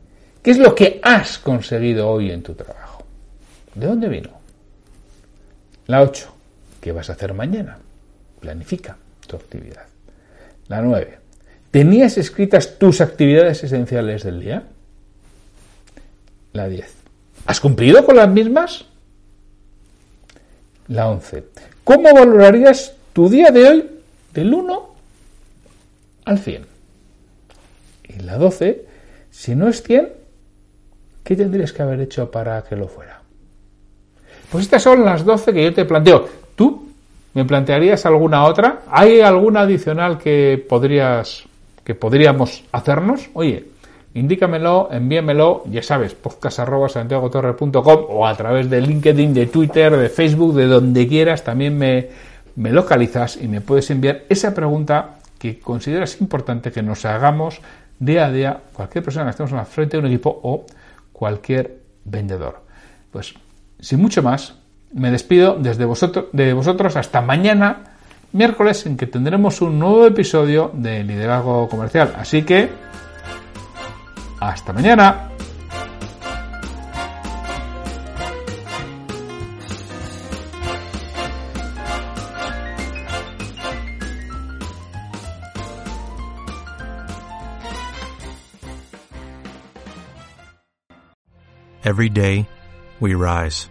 ¿Qué 0.43 0.51
es 0.51 0.59
lo 0.59 0.75
que 0.75 1.01
has 1.03 1.39
conseguido 1.39 2.09
hoy 2.09 2.31
en 2.31 2.43
tu 2.43 2.55
trabajo? 2.55 3.05
¿De 3.75 3.87
dónde 3.87 4.09
vino? 4.09 4.31
La 5.87 6.03
8. 6.03 6.35
¿Qué 6.81 6.93
vas 6.93 7.09
a 7.11 7.15
hacer 7.15 7.35
mañana? 7.35 7.79
Planifica 8.41 8.97
tu 9.29 9.37
actividad. 9.37 9.87
La 10.67 10.83
9. 10.83 11.19
¿Tenías 11.71 12.19
escritas 12.19 12.79
tus 12.79 13.01
actividades 13.01 13.63
esenciales 13.63 14.25
del 14.25 14.41
día? 14.41 14.65
La 16.53 16.69
10. 16.69 16.93
¿Has 17.47 17.61
cumplido 17.61 18.05
con 18.05 18.17
las 18.17 18.29
mismas? 18.29 18.87
La 20.89 21.09
11. 21.09 21.45
¿Cómo 21.85 22.13
valorarías 22.13 22.95
tu 23.13 23.29
día 23.29 23.51
de 23.51 23.69
hoy 23.69 23.91
del 24.35 24.53
1 24.53 24.95
al 26.25 26.39
100? 26.39 26.67
Y 28.09 28.21
la 28.21 28.37
12. 28.39 28.87
Si 29.31 29.55
no 29.55 29.69
es 29.69 29.83
100, 29.83 30.09
¿qué 31.23 31.37
tendrías 31.37 31.73
que 31.73 31.83
haber 31.83 32.01
hecho 32.01 32.31
para 32.31 32.63
que 32.65 32.77
lo 32.77 32.89
fuera? 32.89 33.23
Pues 34.51 34.65
estas 34.65 34.83
son 34.83 35.05
las 35.05 35.25
12 35.25 35.53
que 35.53 35.65
yo 35.65 35.75
te 35.75 35.85
planteo. 35.85 36.29
¿Tú 36.57 36.88
me 37.35 37.45
plantearías 37.45 38.07
alguna 38.07 38.45
otra? 38.45 38.81
¿Hay 38.91 39.21
alguna 39.21 39.61
adicional 39.61 40.19
que 40.19 40.65
podrías 40.69 41.45
que 41.85 41.95
podríamos 41.95 42.65
hacernos? 42.73 43.31
Oye, 43.33 43.65
indícamelo, 44.15 44.89
envíamelo, 44.93 45.65
ya 45.71 45.83
sabes, 45.83 46.15
podcast.santiagotorre.com 46.15 48.07
o 48.11 48.27
a 48.27 48.35
través 48.35 48.69
de 48.69 48.81
LinkedIn, 48.81 49.33
de 49.33 49.47
Twitter, 49.47 49.97
de 49.97 50.09
Facebook, 50.09 50.55
de 50.55 50.67
donde 50.67 51.09
quieras, 51.09 51.45
también 51.45 51.79
me, 51.79 52.09
me 52.57 52.73
localizas 52.73 53.39
y 53.41 53.49
me 53.49 53.61
puedes 53.61 53.91
enviar 53.91 54.25
esa 54.29 54.55
pregunta 54.55 55.19
que 55.39 55.59
consideras 55.61 56.21
importante 56.21 56.73
que 56.73 56.83
nos 56.83 57.05
hagamos 57.05 57.61
día 57.99 58.27
a 58.27 58.33
día 58.33 58.61
cualquier 58.73 59.05
persona 59.05 59.27
que 59.27 59.31
estemos 59.31 59.53
en 59.53 59.59
la 59.59 59.65
frente 59.65 59.97
de 59.97 60.01
un 60.01 60.07
equipo 60.07 60.41
o 60.43 60.67
cualquier 61.13 61.79
vendedor. 62.05 62.63
Pues 63.11 63.35
sin 63.81 64.01
mucho 64.01 64.23
más, 64.23 64.55
me 64.93 65.11
despido 65.11 65.57
desde 65.59 65.85
vosotros, 65.85 66.27
de 66.33 66.53
vosotros 66.53 66.97
hasta 66.97 67.21
mañana, 67.21 67.85
miércoles, 68.33 68.87
en 68.87 68.97
que 68.97 69.07
tendremos 69.07 69.61
un 69.61 69.79
nuevo 69.79 70.07
episodio 70.07 70.71
de 70.75 71.05
Liderazgo 71.05 71.69
Comercial. 71.69 72.15
Así 72.17 72.43
que, 72.43 72.71
hasta 74.41 74.73
mañana. 74.73 75.29
Every 91.85 92.11
day, 92.11 92.47
we 93.01 93.15
rise, 93.15 93.71